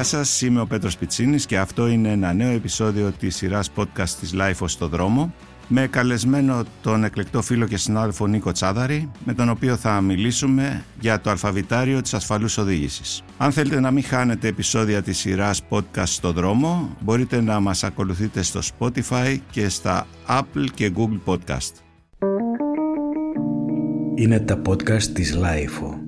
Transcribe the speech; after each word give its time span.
Γεια 0.00 0.08
σας, 0.08 0.42
είμαι 0.42 0.60
ο 0.60 0.66
Πέτρος 0.66 0.96
Πιτσίνης 0.96 1.46
και 1.46 1.58
αυτό 1.58 1.88
είναι 1.88 2.10
ένα 2.10 2.32
νέο 2.32 2.50
επεισόδιο 2.50 3.12
της 3.18 3.36
σειράς 3.36 3.70
podcast 3.76 4.08
της 4.20 4.34
Life 4.34 4.64
στο 4.64 4.88
δρόμο 4.88 5.34
με 5.68 5.86
καλεσμένο 5.86 6.62
τον 6.82 7.04
εκλεκτό 7.04 7.42
φίλο 7.42 7.66
και 7.66 7.76
συνάδελφο 7.76 8.26
Νίκο 8.26 8.52
Τσάδαρη 8.52 9.10
με 9.24 9.34
τον 9.34 9.48
οποίο 9.48 9.76
θα 9.76 10.00
μιλήσουμε 10.00 10.84
για 11.00 11.20
το 11.20 11.30
αλφαβητάριο 11.30 12.00
της 12.00 12.14
ασφαλούς 12.14 12.58
οδήγησης. 12.58 13.22
Αν 13.38 13.52
θέλετε 13.52 13.80
να 13.80 13.90
μην 13.90 14.02
χάνετε 14.02 14.48
επεισόδια 14.48 15.02
της 15.02 15.18
σειράς 15.18 15.62
podcast 15.68 16.06
στο 16.06 16.32
δρόμο 16.32 16.96
μπορείτε 17.00 17.40
να 17.40 17.60
μας 17.60 17.84
ακολουθείτε 17.84 18.42
στο 18.42 18.60
Spotify 18.78 19.36
και 19.50 19.68
στα 19.68 20.06
Apple 20.28 20.66
και 20.74 20.92
Google 20.96 21.20
Podcast. 21.24 21.72
Είναι 24.14 24.40
τα 24.40 24.62
podcast 24.66 25.02
της 25.02 25.36
Life. 25.36 25.98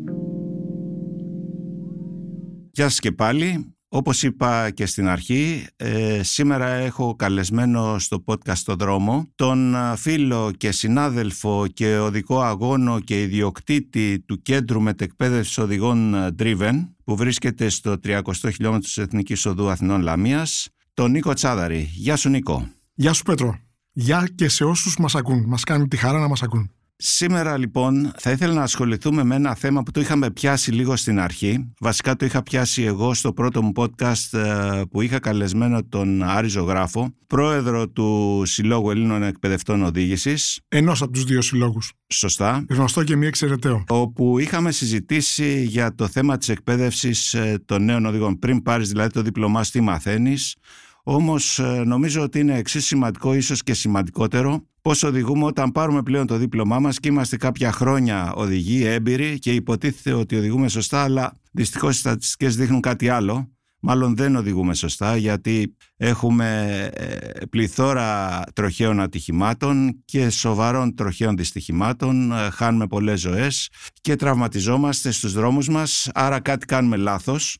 Γεια 2.75 2.89
σας 2.89 2.99
και 2.99 3.13
πάλι. 3.13 3.75
Όπως 3.95 4.23
είπα 4.23 4.71
και 4.71 4.87
στην 4.87 5.09
αρχή, 5.09 5.67
ε, 5.77 6.23
σήμερα 6.23 6.69
έχω 6.69 7.17
καλεσμένο 7.17 7.99
στο 7.99 8.25
podcast 8.27 8.55
στο 8.55 8.75
δρόμο 8.75 9.29
τον 9.35 9.75
φίλο 9.97 10.53
και 10.57 10.73
συνάδελφο 10.73 11.67
και 11.67 11.97
οδικό 11.97 12.41
αγώνο 12.41 13.01
και 13.01 13.23
ιδιοκτήτη 13.23 14.21
του 14.21 14.43
Κέντρου 14.43 14.81
Μετεκπαίδευσης 14.81 15.59
Οδηγών 15.59 16.15
Driven 16.39 16.89
που 17.05 17.17
βρίσκεται 17.17 17.69
στο 17.69 17.97
300 18.05 18.21
χιλιόμετρο 18.33 18.79
της 18.79 18.99
Εθνικής 18.99 19.47
Οδού 19.47 19.71
Αθηνών 19.71 20.01
Λαμίας, 20.01 20.69
τον 20.95 21.11
Νίκο 21.11 21.33
Τσάδαρη. 21.33 21.91
Γεια 21.93 22.17
σου 22.17 22.29
Νίκο. 22.29 22.69
Γεια 22.95 23.13
σου 23.13 23.23
Πέτρο. 23.23 23.59
Γεια 23.93 24.29
και 24.35 24.49
σε 24.49 24.65
όσους 24.65 24.97
μας 24.97 25.15
ακούν. 25.15 25.45
Μας 25.47 25.65
κάνουν 25.65 25.89
τη 25.89 25.97
χαρά 25.97 26.19
να 26.19 26.29
μας 26.29 26.43
ακούν. 26.43 26.71
Σήμερα 27.05 27.59
λοιπόν 27.59 28.13
θα 28.19 28.31
ήθελα 28.31 28.55
να 28.55 28.63
ασχοληθούμε 28.63 29.25
με 29.25 29.35
ένα 29.35 29.55
θέμα 29.55 29.83
που 29.83 29.91
το 29.91 30.01
είχαμε 30.01 30.31
πιάσει 30.31 30.73
λίγο 30.73 30.97
στην 30.97 31.21
αρχή. 31.21 31.73
Βασικά 31.81 32.17
το 32.17 32.25
είχα 32.25 32.43
πιάσει 32.43 32.83
εγώ 32.83 33.15
στο 33.15 33.33
πρώτο 33.33 33.63
μου 33.63 33.73
podcast 33.77 34.39
ε, 34.39 34.83
που 34.91 35.01
είχα 35.01 35.19
καλεσμένο 35.19 35.85
τον 35.85 36.23
Άρη 36.23 36.49
Ζωγράφο, 36.49 37.15
πρόεδρο 37.27 37.89
του 37.89 38.43
Συλλόγου 38.45 38.91
Ελλήνων 38.91 39.23
Εκπαιδευτών 39.23 39.83
Οδήγησης. 39.83 40.61
Ενός 40.69 41.03
από 41.03 41.13
τους 41.13 41.25
δύο 41.25 41.43
συλλόγους. 41.43 41.93
Σωστά. 42.07 42.65
Γνωστό 42.69 43.05
και 43.05 43.17
μη 43.17 43.27
εξαιρεταίο. 43.27 43.85
Όπου 43.89 44.39
είχαμε 44.39 44.73
συζητήσει 44.73 45.63
για 45.65 45.95
το 45.95 46.09
θέμα 46.09 46.39
της 46.39 46.49
εκπαίδευσης 46.49 47.35
ε, 47.35 47.63
των 47.65 47.85
νέων 47.85 48.07
οδηγών. 48.07 48.39
Πριν 48.39 48.63
πάρεις 48.63 48.89
δηλαδή 48.89 49.11
το 49.11 49.23
διπλωμά, 49.23 49.65
τι 49.65 49.81
μαθαίνεις. 49.81 50.57
Όμως 51.05 51.59
ε, 51.59 51.83
νομίζω 51.87 52.23
ότι 52.23 52.39
είναι 52.39 52.59
εξίσου 52.59 52.87
σημαντικό, 52.87 53.35
ίσως 53.35 53.63
και 53.63 53.75
σημαντικότερο, 53.75 54.67
πώς 54.83 55.03
οδηγούμε 55.03 55.45
όταν 55.45 55.73
πάρουμε 55.73 56.03
πλέον 56.03 56.27
το 56.27 56.37
δίπλωμά 56.37 56.79
μας 56.79 56.99
και 56.99 57.09
είμαστε 57.09 57.37
κάποια 57.37 57.73
χρόνια 57.73 58.33
οδηγοί, 58.33 58.85
έμπειροι 58.85 59.39
και 59.39 59.53
υποτίθεται 59.53 60.13
ότι 60.13 60.37
οδηγούμε 60.37 60.69
σωστά, 60.69 61.03
αλλά 61.03 61.41
δυστυχώς 61.53 61.97
οι 61.97 61.99
στατιστικές 61.99 62.57
δείχνουν 62.57 62.81
κάτι 62.81 63.09
άλλο. 63.09 63.51
Μάλλον 63.85 64.17
δεν 64.17 64.37
οδηγούμε 64.37 64.75
σωστά 64.75 65.17
γιατί 65.17 65.77
έχουμε 65.97 66.79
ε, 66.95 67.45
πληθώρα 67.51 68.41
τροχαίων 68.53 69.01
ατυχημάτων 69.01 70.03
και 70.05 70.31
σοβαρών 70.31 70.95
τροχαίων 70.95 71.37
δυστυχημάτων, 71.37 72.33
ε, 72.33 72.51
χάνουμε 72.51 72.87
πολλές 72.87 73.21
ζωές 73.21 73.69
και 74.01 74.17
τραυματιζόμαστε 74.17 75.11
στους 75.11 75.33
δρόμους 75.33 75.69
μας, 75.69 76.11
άρα 76.15 76.41
κάτι 76.41 76.67
κάνουμε 76.67 76.97
λάθος 76.97 77.59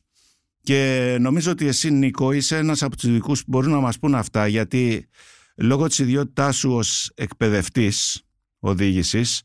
και 0.63 1.17
νομίζω 1.19 1.51
ότι 1.51 1.67
εσύ 1.67 1.91
Νίκο 1.91 2.31
είσαι 2.31 2.57
ένας 2.57 2.83
από 2.83 2.95
τους 2.95 3.09
ειδικούς 3.09 3.39
που 3.39 3.45
μπορούν 3.47 3.71
να 3.71 3.79
μας 3.79 3.99
πούν 3.99 4.15
αυτά 4.15 4.47
γιατί 4.47 5.07
λόγω 5.55 5.87
της 5.87 5.99
ιδιότητάς 5.99 6.55
σου 6.55 6.71
ως 6.71 7.11
εκπαιδευτής 7.15 8.21
οδήγησης 8.59 9.41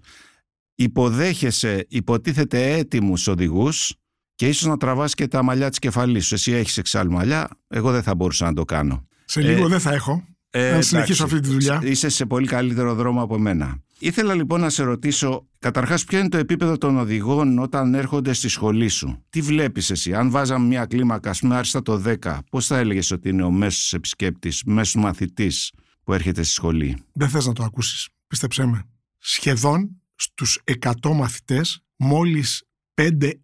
υποδέχεσαι, 0.74 1.86
υποτίθεται 1.88 2.72
έτοιμους 2.72 3.26
οδηγούς 3.26 3.94
και 4.34 4.48
ίσως 4.48 4.68
να 4.68 4.76
τραβάς 4.76 5.14
και 5.14 5.28
τα 5.28 5.42
μαλλιά 5.42 5.68
της 5.68 5.78
κεφαλής 5.78 6.26
σου. 6.26 6.34
Εσύ 6.34 6.52
έχεις 6.52 6.78
εξάλλου 6.78 7.12
μαλλιά, 7.12 7.48
εγώ 7.68 7.92
δεν 7.92 8.02
θα 8.02 8.14
μπορούσα 8.14 8.44
να 8.44 8.52
το 8.52 8.64
κάνω. 8.64 9.06
Σε 9.24 9.40
λίγο 9.40 9.64
ε, 9.64 9.68
δεν 9.68 9.80
θα 9.80 9.92
έχω. 9.92 10.24
Ε, 10.50 10.72
να 10.72 10.82
συνεχίσω 10.82 11.24
αυτή 11.24 11.40
τη 11.40 11.48
δουλειά. 11.48 11.80
Είσαι 11.84 12.08
σε 12.08 12.26
πολύ 12.26 12.46
καλύτερο 12.46 12.94
δρόμο 12.94 13.22
από 13.22 13.38
μένα. 13.38 13.82
Ήθελα 13.98 14.34
λοιπόν 14.34 14.60
να 14.60 14.70
σε 14.70 14.82
ρωτήσω, 14.82 15.46
καταρχάς 15.58 16.04
ποιο 16.04 16.18
είναι 16.18 16.28
το 16.28 16.36
επίπεδο 16.36 16.78
των 16.78 16.98
οδηγών 16.98 17.58
όταν 17.58 17.94
έρχονται 17.94 18.32
στη 18.32 18.48
σχολή 18.48 18.88
σου; 18.88 19.24
Τι 19.30 19.40
βλέπεις 19.40 19.90
εσύ, 19.90 20.14
αν 20.14 20.30
βάζαμε 20.30 20.66
μια 20.66 20.86
κλίμακα, 20.86 21.30
ας 21.30 21.40
πούμε 21.40 21.56
άριστα 21.56 21.82
το 21.82 22.02
10, 22.06 22.38
πώς 22.50 22.66
θα 22.66 22.78
έλεγες 22.78 23.10
ότι 23.10 23.28
είναι 23.28 23.42
ο 23.42 23.50
μέσος 23.50 23.92
επισκέπτης, 23.92 24.62
μέσος 24.64 25.02
μαθητής; 25.02 25.72
Που 26.08 26.14
έρχεται 26.14 26.42
στη 26.42 26.52
σχολή. 26.52 26.96
Δεν 27.12 27.28
θες 27.28 27.46
να 27.46 27.52
το 27.52 27.62
ακούσεις, 27.62 28.08
πίστεψέ 28.26 28.66
με. 28.66 28.82
Σχεδόν 29.18 30.02
στους 30.14 30.60
100 30.80 31.12
μαθητές, 31.14 31.84
μόλις 31.96 32.62
5-6 32.94 33.34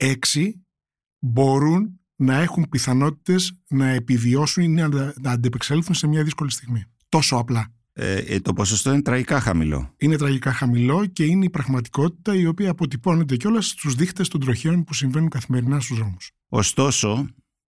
μπορούν 1.19 2.00
να 2.16 2.41
έχουν 2.41 2.66
πιθανότητες 2.70 3.53
να 3.69 3.88
επιβιώσουν 3.88 4.62
ή 4.62 4.69
να 4.69 5.30
αντεπεξέλθουν 5.30 5.94
σε 5.94 6.06
μια 6.06 6.24
δύσκολη 6.24 6.50
στιγμή. 6.50 6.84
Τόσο 7.08 7.36
απλά. 7.36 7.72
Ε, 7.92 8.16
ε, 8.16 8.41
το 8.41 8.53
ποσοστό 8.53 8.92
είναι 8.92 9.03
τραγικά 9.03 9.41
χαμηλό. 9.41 9.94
Είναι 9.97 10.16
τραγικά 10.16 10.53
χαμηλό 10.53 11.06
και 11.06 11.24
είναι 11.24 11.44
η 11.44 11.50
πραγματικότητα 11.50 12.34
η 12.34 12.47
οποία 12.47 12.70
αποτυπώνεται 12.70 13.36
κιόλας 13.36 13.66
στους 13.66 13.94
δείχτες 13.94 14.28
των 14.28 14.41
τροχαίων 14.41 14.84
που 14.84 14.94
συμβαίνουν 14.94 15.28
καθημερινά 15.28 15.80
στους 15.80 15.97
δρόμους. 15.97 16.30
Ωστόσο, 16.48 17.26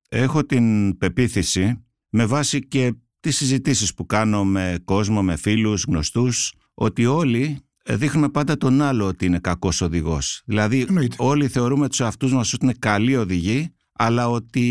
έχω 0.10 0.46
την 0.46 0.98
πεποίθηση 0.98 1.86
με 2.10 2.26
βάση 2.26 2.68
και 2.68 2.94
τις 3.26 3.38
συζητήσεις 3.38 3.94
που 3.94 4.06
κάνω 4.06 4.46
με 4.46 4.80
κόσμο, 4.86 5.24
με 5.24 5.36
φίλους, 5.36 5.84
γνωστούς, 5.88 6.54
ότι 6.74 7.06
όλοι 7.06 7.60
δείχνουμε 7.86 8.30
πάντα 8.30 8.58
τον 8.58 8.82
άλλο 8.82 9.06
ότι 9.06 9.26
είναι 9.26 9.40
κακός 9.40 9.82
οδηγός. 9.82 10.42
Δηλαδή, 10.46 10.88
όλοι 11.18 11.48
θεωρούμε 11.48 11.90
τους 11.90 12.00
εαυτούς 12.00 12.34
μας 12.34 12.54
ότι 12.54 12.66
είναι 12.66 12.76
καλοί 12.80 13.16
οδηγοί, 13.16 13.74
αλλά 13.92 14.30
ότι 14.30 14.62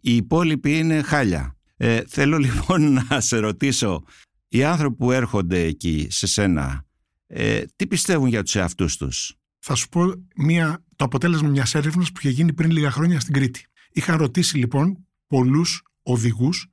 οι 0.00 0.16
υπόλοιποι 0.16 0.78
είναι 0.78 1.02
χάλια. 1.02 1.56
Ε, 1.76 2.00
θέλω 2.08 2.38
λοιπόν 2.38 2.92
να 3.08 3.20
σε 3.20 3.38
ρωτήσω 3.38 4.04
οι 4.48 4.64
άνθρωποι 4.64 4.96
που 4.96 5.12
έρχονται 5.12 5.60
εκεί 5.60 6.06
σε 6.10 6.26
σένα, 6.26 6.84
ε, 7.26 7.62
τι 7.76 7.86
πιστεύουν 7.86 8.28
για 8.28 8.42
τους 8.42 8.54
εαυτούς 8.54 8.96
τους; 8.96 9.34
Θα 9.58 9.74
σου 9.74 9.88
πω 9.88 10.12
μια, 10.36 10.84
το 10.96 11.04
αποτέλεσμα 11.04 11.48
μιας 11.48 11.74
έρευνας 11.74 12.12
που 12.12 12.18
είχε 12.18 12.30
γίνει 12.30 12.52
πριν 12.52 12.70
λίγα 12.70 12.90
χρόνια 12.90 13.20
στην 13.20 13.32
Κρήτη. 13.32 13.66
Είχαν 13.90 14.16
ρωτήσει 14.16 14.56
λοιπόν 14.56 15.06
πολλούς 15.26 15.82
οδηγούς 16.02 16.70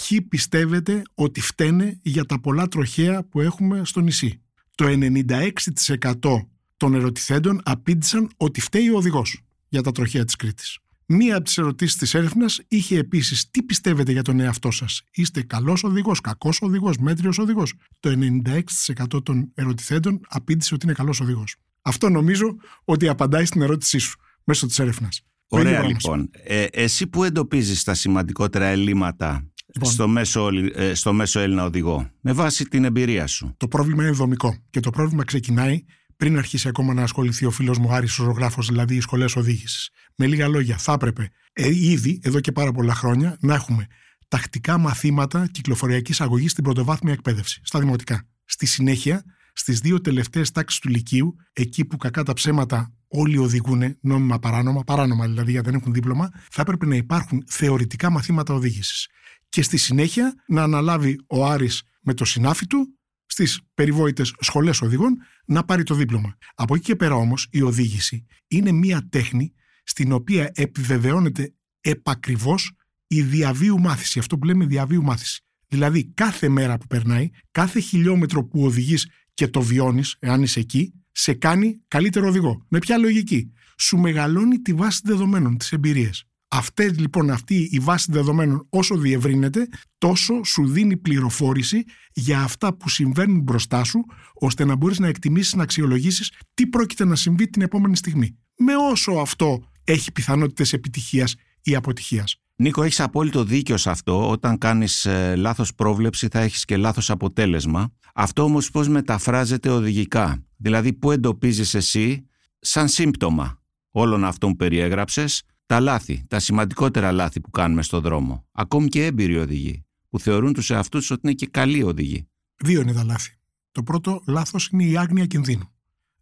ποιοι 0.00 0.22
πιστεύετε 0.22 1.02
ότι 1.14 1.40
φταίνε 1.40 1.98
για 2.02 2.24
τα 2.24 2.40
πολλά 2.40 2.68
τροχαία 2.68 3.24
που 3.24 3.40
έχουμε 3.40 3.84
στο 3.84 4.00
νησί; 4.00 4.40
Το 4.74 4.86
96% 4.86 6.48
των 6.76 6.94
ερωτηθέντων 6.94 7.60
απήντησαν 7.64 8.30
ότι 8.36 8.60
φταίει 8.60 8.88
ο 8.88 8.96
οδηγός 8.96 9.40
για 9.68 9.82
τα 9.82 9.92
τροχαία 9.92 10.24
της 10.24 10.36
Κρήτης. 10.36 10.78
Μία 11.06 11.34
από 11.34 11.44
τις 11.44 11.58
ερωτήσεις 11.58 11.96
της 11.96 12.14
έρευνας 12.14 12.60
είχε 12.68 12.98
επίσης 12.98 13.50
τι 13.50 13.62
πιστεύετε 13.62 14.12
για 14.12 14.22
τον 14.22 14.40
εαυτό 14.40 14.70
σας; 14.70 15.02
Είστε 15.12 15.42
καλός 15.42 15.84
οδηγός, 15.84 16.20
κακός 16.20 16.58
οδηγός, 16.62 16.96
μέτριος 16.96 17.38
οδηγός; 17.38 17.74
Το 18.00 18.10
96% 18.10 19.22
των 19.22 19.50
ερωτηθέντων 19.54 20.20
απήντησε 20.28 20.74
ότι 20.74 20.84
είναι 20.84 20.94
καλός 20.94 21.20
οδηγός. 21.20 21.56
Αυτό 21.82 22.08
νομίζω 22.08 22.56
ότι 22.84 23.08
απαντάει 23.08 23.44
στην 23.44 23.62
ερώτησή 23.62 23.98
σου 23.98 24.18
μέσω 24.44 24.66
της 24.66 24.78
έρευνας. 24.78 25.22
Ωραία 25.48 25.86
λοιπόν. 25.86 26.30
Ε, 26.32 26.64
εσύ 26.64 27.06
που 27.06 27.24
εντοπίζεις 27.24 27.84
τα 27.84 27.94
σημαντικότερα 27.94 28.66
ελλείμματα 28.66 29.53
λοιπόν, 29.74 29.92
στο, 29.92 30.08
μέσο, 30.08 30.48
ε, 30.74 30.94
στο 30.94 31.12
μέσο 31.12 31.40
Έλληνα 31.40 31.64
οδηγό, 31.64 32.10
με 32.20 32.32
βάση 32.32 32.64
την 32.64 32.84
εμπειρία 32.84 33.26
σου. 33.26 33.54
Το 33.56 33.68
πρόβλημα 33.68 34.02
είναι 34.02 34.12
δομικό 34.12 34.56
και 34.70 34.80
το 34.80 34.90
πρόβλημα 34.90 35.24
ξεκινάει 35.24 35.84
πριν 36.16 36.38
αρχίσει 36.38 36.68
ακόμα 36.68 36.94
να 36.94 37.02
ασχοληθεί 37.02 37.44
ο 37.44 37.50
φίλος 37.50 37.78
μου 37.78 37.92
Άρης, 37.92 38.18
ο 38.18 38.24
ζωγράφος, 38.24 38.66
δηλαδή 38.66 38.96
οι 38.96 39.00
σχολές 39.00 39.36
οδήγησης. 39.36 39.90
Με 40.16 40.26
λίγα 40.26 40.48
λόγια, 40.48 40.78
θα 40.78 40.92
έπρεπε 40.92 41.30
ε, 41.52 41.68
ήδη 41.68 42.20
εδώ 42.22 42.40
και 42.40 42.52
πάρα 42.52 42.72
πολλά 42.72 42.94
χρόνια 42.94 43.36
να 43.40 43.54
έχουμε 43.54 43.86
τακτικά 44.28 44.78
μαθήματα 44.78 45.46
κυκλοφοριακής 45.46 46.20
αγωγής 46.20 46.50
στην 46.50 46.64
πρωτοβάθμια 46.64 47.12
εκπαίδευση, 47.12 47.60
στα 47.64 47.78
δημοτικά. 47.78 48.26
Στη 48.44 48.66
συνέχεια, 48.66 49.24
στις 49.52 49.78
δύο 49.78 50.00
τελευταίες 50.00 50.50
τάξεις 50.50 50.80
του 50.80 50.88
Λυκείου, 50.88 51.36
εκεί 51.52 51.84
που 51.84 51.96
κακά 51.96 52.22
τα 52.22 52.32
ψέματα 52.32 52.92
όλοι 53.08 53.38
οδηγούν 53.38 53.96
νόμιμα 54.00 54.38
παράνομα, 54.38 54.82
παράνομα 54.82 55.26
δηλαδή 55.26 55.50
γιατί 55.50 55.70
δεν 55.70 55.80
έχουν 55.80 55.92
δίπλωμα, 55.92 56.30
θα 56.50 56.60
έπρεπε 56.60 56.86
να 56.86 56.96
υπάρχουν 56.96 57.44
θεωρητικά 57.46 58.10
μαθήματα 58.10 58.54
οδήγησης. 58.54 59.08
Και 59.54 59.62
στη 59.62 59.76
συνέχεια 59.76 60.34
να 60.46 60.62
αναλάβει 60.62 61.20
ο 61.26 61.46
Άρης 61.46 61.82
με 62.00 62.14
το 62.14 62.24
συνάφι 62.24 62.66
του 62.66 62.98
στις 63.26 63.60
περιβόητες 63.74 64.34
σχολές 64.40 64.80
οδηγών 64.80 65.16
να 65.46 65.64
πάρει 65.64 65.82
το 65.82 65.94
δίπλωμα. 65.94 66.36
Από 66.54 66.74
εκεί 66.74 66.84
και 66.84 66.96
πέρα 66.96 67.14
όμως 67.14 67.48
η 67.50 67.62
οδήγηση 67.62 68.26
είναι 68.48 68.72
μία 68.72 69.08
τέχνη 69.08 69.52
στην 69.84 70.12
οποία 70.12 70.50
επιβεβαιώνεται 70.54 71.54
επακριβώς 71.80 72.72
η 73.06 73.22
διαβίου 73.22 73.80
μάθηση. 73.80 74.18
Αυτό 74.18 74.38
που 74.38 74.46
λέμε 74.46 74.66
διαβίου 74.66 75.02
μάθηση. 75.02 75.44
Δηλαδή 75.68 76.04
κάθε 76.04 76.48
μέρα 76.48 76.78
που 76.78 76.86
περνάει, 76.86 77.30
κάθε 77.50 77.80
χιλιόμετρο 77.80 78.44
που 78.44 78.64
οδηγείς 78.64 79.08
και 79.34 79.48
το 79.48 79.62
βιώνεις, 79.62 80.16
εάν 80.18 80.42
είσαι 80.42 80.60
εκεί, 80.60 80.92
σε 81.12 81.34
κάνει 81.34 81.82
καλύτερο 81.88 82.28
οδηγό. 82.28 82.64
Με 82.68 82.78
ποια 82.78 82.98
λογική; 82.98 83.52
Σου 83.78 83.96
μεγαλώνει 83.96 84.58
τη 84.58 84.72
βάση 84.72 85.00
δεδομένων, 85.04 85.56
τις 85.56 85.72
εμπειρίες. 85.72 86.24
Αυτή 86.56 86.88
λοιπόν 86.88 87.30
αυτή 87.30 87.68
η 87.70 87.78
βάση 87.78 88.12
δεδομένων 88.12 88.66
όσο 88.70 88.96
διευρύνεται 88.96 89.68
τόσο 89.98 90.44
σου 90.44 90.68
δίνει 90.68 90.96
πληροφόρηση 90.96 91.84
για 92.12 92.40
αυτά 92.40 92.76
που 92.76 92.88
συμβαίνουν 92.88 93.40
μπροστά 93.40 93.84
σου 93.84 94.04
ώστε 94.34 94.64
να 94.64 94.76
μπορείς 94.76 94.98
να 94.98 95.06
εκτιμήσεις, 95.08 95.54
να 95.54 95.62
αξιολογήσεις 95.62 96.32
τι 96.54 96.66
πρόκειται 96.66 97.04
να 97.04 97.16
συμβεί 97.16 97.48
την 97.48 97.62
επόμενη 97.62 97.96
στιγμή. 97.96 98.38
Με 98.56 98.72
όσο 98.90 99.12
αυτό 99.12 99.64
έχει 99.84 100.12
πιθανότητες 100.12 100.72
επιτυχίας 100.72 101.34
ή 101.62 101.74
αποτυχίας. 101.74 102.36
Νίκο, 102.56 102.82
έχεις 102.82 103.00
απόλυτο 103.00 103.44
δίκιο 103.44 103.76
σε 103.76 103.90
αυτό. 103.90 104.30
Όταν 104.30 104.58
κάνεις 104.58 105.06
ε, 105.06 105.34
λάθος 105.36 105.74
πρόβλεψη 105.74 106.28
θα 106.30 106.40
έχεις 106.40 106.64
και 106.64 106.76
λάθος 106.76 107.10
αποτέλεσμα. 107.10 107.92
Αυτό 108.14 108.42
όμως 108.42 108.70
πώς 108.70 108.88
μεταφράζεται 108.88 109.68
οδηγικά; 109.68 110.44
Δηλαδή 110.56 110.92
πού 110.92 111.10
εντοπίζεις 111.10 111.74
εσύ 111.74 112.26
σαν 112.58 112.88
σύμπτωμα 112.88 113.62
όλων 113.90 114.24
αυτών 114.24 114.50
που 114.50 114.56
περιέγραψες 114.56 115.42
τα 115.66 115.80
λάθη, 115.80 116.24
τα 116.28 116.38
σημαντικότερα 116.38 117.12
λάθη 117.12 117.40
που 117.40 117.50
κάνουμε 117.50 117.82
στον 117.82 118.00
δρόμο. 118.02 118.46
Ακόμη 118.52 118.88
και 118.88 119.04
έμπειροι 119.04 119.38
οδηγοί 119.38 119.84
που 120.08 120.20
θεωρούν 120.20 120.52
τους 120.52 120.70
εαυτούς 120.70 121.10
ότι 121.10 121.20
είναι 121.24 121.34
και 121.34 121.46
καλοί 121.46 121.82
οδηγοί. 121.82 122.28
Δύο 122.56 122.80
είναι 122.80 122.92
τα 122.92 123.04
λάθη. 123.04 123.38
Το 123.72 123.82
πρώτο 123.82 124.22
λάθος 124.26 124.68
είναι 124.72 124.84
η 124.84 124.96
άγνοια 124.96 125.26
κινδύνου. 125.26 125.72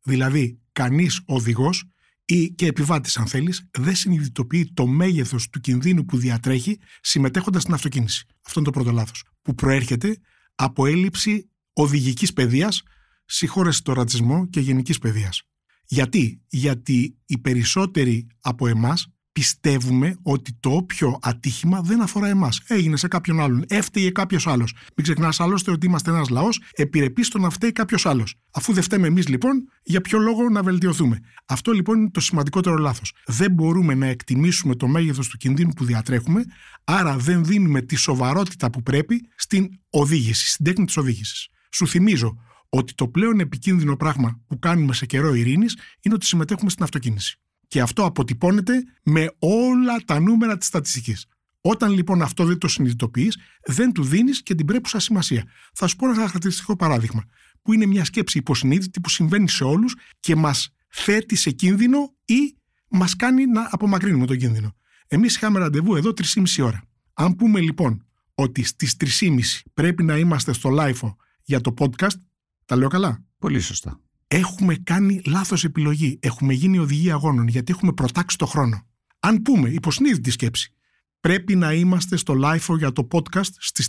Δηλαδή, 0.02 0.60
κανείς 0.72 1.20
οδηγός 1.24 1.84
ή 2.24 2.50
και 2.50 2.66
επιβάτης 2.66 3.16
αν 3.16 3.26
θέλεις, 3.26 3.68
δεν 3.78 3.94
συνειδητοποιεί 3.94 4.72
το 4.74 4.86
μέγεθος 4.86 5.50
του 5.50 5.60
κινδύνου 5.60 6.04
που 6.04 6.16
διατρέχει 6.16 6.78
συμμετέχοντας 7.00 7.62
στην 7.62 7.74
αυτοκίνηση. 7.74 8.26
Αυτό 8.46 8.60
είναι 8.60 8.70
το 8.70 8.78
πρώτο 8.78 8.90
λάθος. 8.96 9.24
Που 9.42 9.54
προέρχεται 9.54 10.16
από 10.54 10.86
έλλειψη 10.86 11.50
οδηγικής 11.72 12.32
παιδείας, 12.32 12.82
συγχώρεσης 13.24 13.82
το 13.82 13.92
ρατσισμό 13.92 14.46
και 14.46 14.60
γενικής 14.60 14.98
παιδείας. 14.98 15.42
Γιατί; 15.84 16.42
Γιατί 16.48 17.18
οι 17.26 17.38
περισσότεροι 17.38 18.26
από 18.40 18.66
εμάς 18.66 19.12
πιστεύουμε 19.32 20.16
ότι 20.22 20.56
το 20.60 20.70
όποιο 20.70 21.18
ατύχημα 21.22 21.80
δεν 21.80 22.02
αφορά 22.02 22.28
εμάς. 22.28 22.60
Έγινε 22.66 22.96
σε 22.96 23.08
κάποιον 23.08 23.40
άλλον. 23.40 23.64
Έφταιγε 23.68 24.10
κάποιος 24.10 24.46
άλλος. 24.46 24.72
Μην 24.96 25.04
ξεχνάς 25.04 25.40
άλλωστε 25.40 25.70
ότι 25.70 25.86
είμαστε 25.86 26.10
ένας 26.10 26.28
λαός 26.28 26.62
επιρρεπή 26.72 27.22
στο 27.22 27.38
να 27.38 27.50
φταίει 27.50 27.72
κάποιος 27.72 28.06
άλλος. 28.06 28.34
Αφού 28.52 28.72
δεν 28.72 28.82
φταίμε 28.82 29.06
εμείς 29.06 29.28
λοιπόν, 29.28 29.68
για 29.82 30.00
ποιο 30.00 30.18
λόγο 30.18 30.48
να 30.48 30.62
βελτιωθούμε. 30.62 31.20
Αυτό 31.46 31.72
λοιπόν 31.72 31.98
είναι 31.98 32.10
το 32.10 32.20
σημαντικότερο 32.20 32.76
λάθος. 32.76 33.14
Δεν 33.26 33.52
μπορούμε 33.52 33.94
να 33.94 34.06
εκτιμήσουμε 34.06 34.74
το 34.74 34.86
μέγεθος 34.86 35.28
του 35.28 35.36
κινδύνου 35.36 35.72
που 35.72 35.84
διατρέχουμε, 35.84 36.44
άρα 36.84 37.16
δεν 37.16 37.44
δίνουμε 37.44 37.80
τη 37.80 37.96
σοβαρότητα 37.96 38.70
που 38.70 38.82
πρέπει 38.82 39.28
στην 39.36 39.68
οδήγηση, 39.90 40.48
στην 40.50 40.64
τέχνη 40.64 40.84
της 40.84 40.96
οδήγησης. 40.96 41.48
Σου 41.72 41.86
θυμίζω 41.86 42.36
ότι 42.68 42.94
το 42.94 43.08
πλέον 43.08 43.40
επικίνδυνο 43.40 43.96
πράγμα 43.96 44.40
που 44.46 44.58
κάνουμε 44.58 44.92
σε 44.92 45.06
καιρό 45.06 45.34
ειρήνης 45.34 45.76
είναι 46.02 46.14
ότι 46.14 46.26
συμμετέχουμε 46.26 46.70
στην 46.70 46.84
αυτοκίνηση. 46.84 47.41
Και 47.72 47.80
αυτό 47.80 48.04
αποτυπώνεται 48.04 48.84
με 49.02 49.32
όλα 49.38 49.96
τα 50.04 50.20
νούμερα 50.20 50.58
της 50.58 50.66
στατιστικής. 50.66 51.26
Όταν 51.60 51.92
λοιπόν 51.92 52.22
αυτό 52.22 52.44
δεν 52.44 52.58
το 52.58 52.68
συνειδητοποιείς, 52.68 53.38
δεν 53.64 53.92
του 53.92 54.04
δίνεις 54.04 54.42
και 54.42 54.54
την 54.54 54.66
πρέπουσα 54.66 54.98
σημασία. 54.98 55.44
Θα 55.72 55.86
σου 55.86 55.96
πω 55.96 56.06
ένα 56.06 56.14
χαρακτηριστικό 56.14 56.76
παράδειγμα, 56.76 57.24
που 57.62 57.72
είναι 57.72 57.86
μια 57.86 58.04
σκέψη 58.04 58.38
υποσυνείδητη 58.38 59.00
που 59.00 59.08
συμβαίνει 59.08 59.48
σε 59.48 59.64
όλους 59.64 59.96
και 60.20 60.36
μας 60.36 60.74
θέτει 60.88 61.36
σε 61.36 61.50
κίνδυνο 61.50 62.14
ή 62.24 62.56
μας 62.88 63.16
κάνει 63.16 63.46
να 63.46 63.68
απομακρύνουμε 63.70 64.26
τον 64.26 64.36
κίνδυνο. 64.36 64.76
Εμείς 65.06 65.36
είχαμε 65.36 65.58
ραντεβού 65.58 65.96
εδώ 65.96 66.12
3,5 66.34 66.64
ώρα. 66.64 66.82
Αν 67.12 67.36
πούμε 67.36 67.60
λοιπόν 67.60 68.06
ότι 68.34 68.62
στις 68.64 68.96
3,5 69.20 69.38
πρέπει 69.74 70.02
να 70.02 70.18
είμαστε 70.18 70.52
στο 70.52 70.70
live 70.78 71.14
για 71.42 71.60
το 71.60 71.74
podcast, 71.78 72.20
τα 72.64 72.76
λέω 72.76 72.88
καλά; 72.88 73.24
Πολύ 73.38 73.60
σωστά 73.60 74.00
έχουμε 74.36 74.74
κάνει 74.74 75.20
λάθος 75.26 75.64
επιλογή. 75.64 76.18
Έχουμε 76.22 76.52
γίνει 76.52 76.78
οδηγοί 76.78 77.10
αγώνων 77.10 77.48
γιατί 77.48 77.72
έχουμε 77.72 77.92
προτάξει 77.92 78.38
το 78.38 78.46
χρόνο. 78.46 78.86
Αν 79.20 79.42
πούμε 79.42 79.68
υποσυνείδητη 79.68 80.30
σκέψη, 80.30 80.72
πρέπει 81.20 81.54
να 81.56 81.72
είμαστε 81.72 82.16
στο 82.16 82.34
live 82.44 82.76
για 82.76 82.92
το 82.92 83.08
podcast 83.12 83.50
στις 83.58 83.88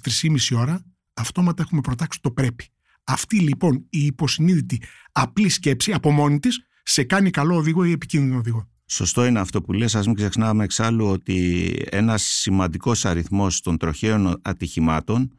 3.30 0.51 0.57
ώρα, 0.57 0.85
αυτόματα 1.13 1.63
έχουμε 1.63 1.81
προτάξει 1.81 2.21
το 2.21 2.31
πρέπει. 2.31 2.67
Αυτή 3.03 3.39
λοιπόν 3.39 3.85
η 3.89 4.05
υποσυνείδητη 4.05 4.81
απλή 5.11 5.49
σκέψη 5.49 5.93
από 5.93 6.11
μόνη 6.11 6.39
της 6.39 6.59
σε 6.83 7.03
κάνει 7.03 7.29
καλό 7.29 7.55
οδηγό 7.55 7.83
ή 7.83 7.91
επικίνδυνο 7.91 8.37
οδηγό. 8.37 8.67
Σωστό 8.85 9.25
είναι 9.25 9.39
αυτό 9.39 9.61
που 9.61 9.73
λες, 9.73 9.95
ας 9.95 10.05
μην 10.05 10.15
ξεχνάμε 10.15 10.63
εξάλλου 10.63 11.05
ότι 11.07 11.75
ένας 11.89 12.23
σημαντικός 12.23 13.05
αριθμός 13.05 13.61
των 13.61 13.77
τροχαίων 13.77 14.39
ατυχημάτων 14.41 15.35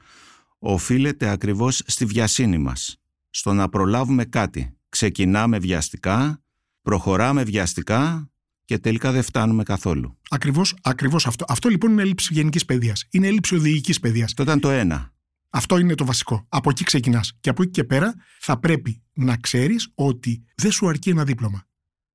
οφείλεται 0.58 1.28
ακριβώς 1.28 1.82
στη 1.86 2.04
βιασύνη 2.04 2.58
μας, 2.58 2.96
στο 3.30 3.52
να 3.52 3.68
προλάβουμε 3.68 4.24
κάτι 4.24 4.76
ξεκινάμε 4.94 5.58
βιαστικά, 5.58 6.42
προχωράμε 6.82 7.44
βιαστικά 7.44 8.30
και 8.64 8.78
τελικά 8.78 9.12
δεν 9.12 9.22
φτάνουμε 9.22 9.62
καθόλου. 9.62 10.18
Ακριβώς, 10.30 10.76
ακριβώς 10.82 11.26
αυτό. 11.26 11.44
Αυτό 11.48 11.68
λοιπόν 11.68 11.90
είναι 11.90 12.02
έλλειψη 12.02 12.34
γενικής 12.34 12.64
παιδείας. 12.64 13.06
Είναι 13.10 13.26
έλλειψη 13.26 13.54
οδηγικής 13.54 14.00
παιδείας. 14.00 14.24
Αυτό 14.24 14.42
ήταν 14.42 14.60
το 14.60 14.70
ένα. 14.70 15.12
Αυτό 15.50 15.78
είναι 15.78 15.94
το 15.94 16.04
βασικό. 16.04 16.46
Από 16.48 16.70
εκεί 16.70 16.84
ξεκινάς. 16.84 17.32
Και 17.40 17.48
από 17.48 17.62
εκεί 17.62 17.70
και 17.70 17.84
πέρα 17.84 18.14
θα 18.40 18.58
πρέπει 18.58 19.02
να 19.12 19.36
ξέρεις 19.36 19.92
ότι 19.94 20.44
δεν 20.54 20.70
σου 20.70 20.88
αρκεί 20.88 21.10
ένα 21.10 21.24
δίπλωμα. 21.24 21.66